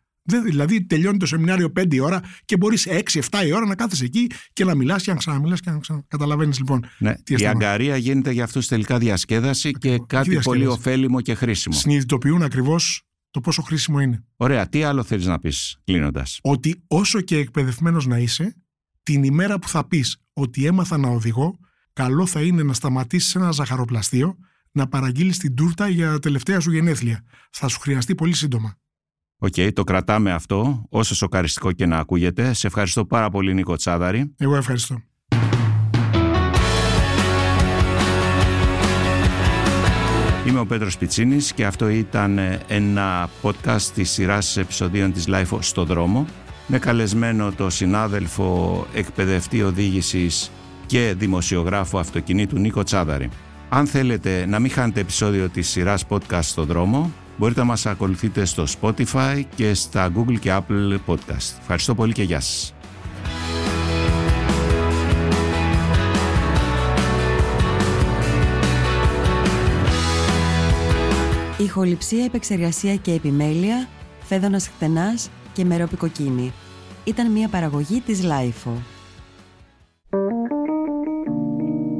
Δηλαδή 0.45 0.85
τελειώνει 0.87 1.19
το 1.19 1.27
σεμινάριο 1.27 1.73
5 1.81 2.01
ώρα 2.03 2.23
και 2.45 2.57
μπορείς 2.57 2.87
6-7 2.88 3.21
η 3.47 3.53
ώρα 3.53 3.67
να 3.67 3.75
κάθεσαι 3.75 4.05
εκεί 4.05 4.31
και 4.53 4.64
να 4.64 4.75
μιλάς 4.75 5.03
και 5.03 5.11
να 5.11 5.17
ξαναμιλάς 5.17 5.61
και 5.61 5.71
να 5.71 5.79
ξανα... 5.79 6.05
Καταλαβαίνεις 6.09 6.59
λοιπόν. 6.59 6.85
Ναι, 6.99 7.14
τι 7.14 7.35
η 7.43 7.47
αγκαρία 7.47 7.97
γίνεται 7.97 8.31
για 8.31 8.45
αυτούς 8.45 8.67
τελικά 8.67 8.99
διασκέδαση 8.99 9.71
και 9.71 9.88
κάτι 9.88 10.31
διασκέδαση. 10.31 10.49
πολύ 10.49 10.67
ωφέλιμο 10.67 11.21
και 11.21 11.35
χρήσιμο. 11.35 11.75
Συνειδητοποιούν 11.75 12.43
ακριβώς 12.43 13.03
το 13.31 13.41
πόσο 13.41 13.62
χρήσιμο 13.62 14.01
είναι. 14.01 14.25
Ωραία. 14.37 14.69
Τι 14.69 14.83
άλλο 14.83 15.03
θέλεις 15.03 15.27
να 15.27 15.38
πεις 15.38 15.79
κλείνοντας; 15.85 16.38
Ότι 16.43 16.83
όσο 16.87 17.21
και 17.21 17.37
εκπαιδευμένος 17.37 18.07
να 18.07 18.19
είσαι, 18.19 18.57
την 19.03 19.23
ημέρα 19.23 19.59
που 19.59 19.69
θα 19.69 19.87
πεις 19.87 20.17
ότι 20.33 20.67
έμαθα 20.67 20.97
να 20.99 21.09
οδηγώ, 21.09 21.59
καλό 21.93 22.27
θα 22.27 22.43
είναι 22.43 22.62
να 22.62 22.73
σταματήσεις 22.73 23.35
ένα 23.35 23.51
ζαχαροπλαστείο 23.51 24.37
να 24.73 24.88
παραγγείλεις 24.88 25.38
την 25.38 25.55
τούρτα 25.55 25.88
για 25.88 26.19
τελευταία 26.19 26.61
σου 26.61 26.73
γενέθλια. 26.73 27.25
Θα 27.51 27.69
σου 27.69 27.81
χρειαστεί 27.81 28.14
πολύ 28.14 28.35
σύντομα. 28.35 28.79
Ok, 29.41 29.53
okay, 29.57 29.70
το 29.72 29.85
κρατάμε 29.85 30.33
αυτό, 30.33 30.85
όσο 30.88 31.14
σοκαριστικό 31.14 31.72
και 31.72 31.87
να 31.87 31.98
ακούγεται. 31.98 32.53
Σε 32.53 32.66
ευχαριστώ 32.66 33.05
πάρα 33.05 33.31
πολύ, 33.31 33.55
Νίκο 33.55 33.77
Τσάδαρη. 33.77 34.35
Εγώ 34.38 34.57
ευχαριστώ. 34.57 35.03
Είμαι 40.46 40.59
ο 40.59 40.66
Πέτρος 40.66 40.98
Πιτσίνης 40.98 41.53
και 41.53 41.66
αυτό 41.66 41.88
ήταν 41.88 42.38
ένα 42.68 43.29
podcast 43.42 43.83
της 43.94 44.11
σειράς 44.11 44.57
επεισοδίων 44.57 45.12
της 45.12 45.24
LIFO 45.29 45.59
στο 45.61 45.85
δρόμο 45.85 46.27
με 46.66 46.79
καλεσμένο 46.79 47.53
το 47.53 47.70
συνάδελφο 47.70 48.87
εκπαιδευτή 48.94 49.62
οδήγησης 49.62 50.51
και 50.87 51.14
δημοσιογράφο 51.18 51.98
αυτοκινήτου 51.98 52.59
Νίκο 52.59 52.83
Τσάδαρη. 52.83 53.31
Αν 53.68 53.87
θέλετε 53.87 54.46
να 54.46 54.59
μην 54.59 54.70
χάνετε 54.70 55.01
επεισόδιο 55.01 55.48
της 55.48 55.68
σειράς 55.68 56.05
podcast 56.09 56.42
στο 56.42 56.64
δρόμο, 56.64 57.12
μπορείτε 57.38 57.61
να 57.61 57.66
μας 57.66 57.87
ακολουθείτε 57.87 58.44
στο 58.44 58.64
Spotify 58.81 59.42
και 59.55 59.74
στα 59.74 60.12
Google 60.16 60.38
και 60.40 60.53
Apple 60.53 60.98
Podcast. 61.07 61.59
Ευχαριστώ 61.61 61.94
πολύ 61.94 62.12
και 62.12 62.22
γεια 62.22 62.40
σας. 62.40 62.72
Ηχοληψία, 71.59 72.24
επεξεργασία 72.24 72.96
και 72.96 73.12
επιμέλεια, 73.12 73.88
φέδωνας 74.22 74.68
χτενάς 74.68 75.31
και 75.53 75.64
μερόπικοκίνη. 75.64 76.53
Ήταν 77.05 77.33
μια 77.33 77.48
παραγωγή 77.48 78.01
της 78.01 78.20
Lifeo. 78.22 78.72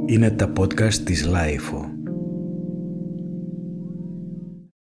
Είναι 0.07 0.31
τα 0.31 0.53
podcast 0.57 0.95
της 0.95 1.29
Lifeo. 1.29 1.98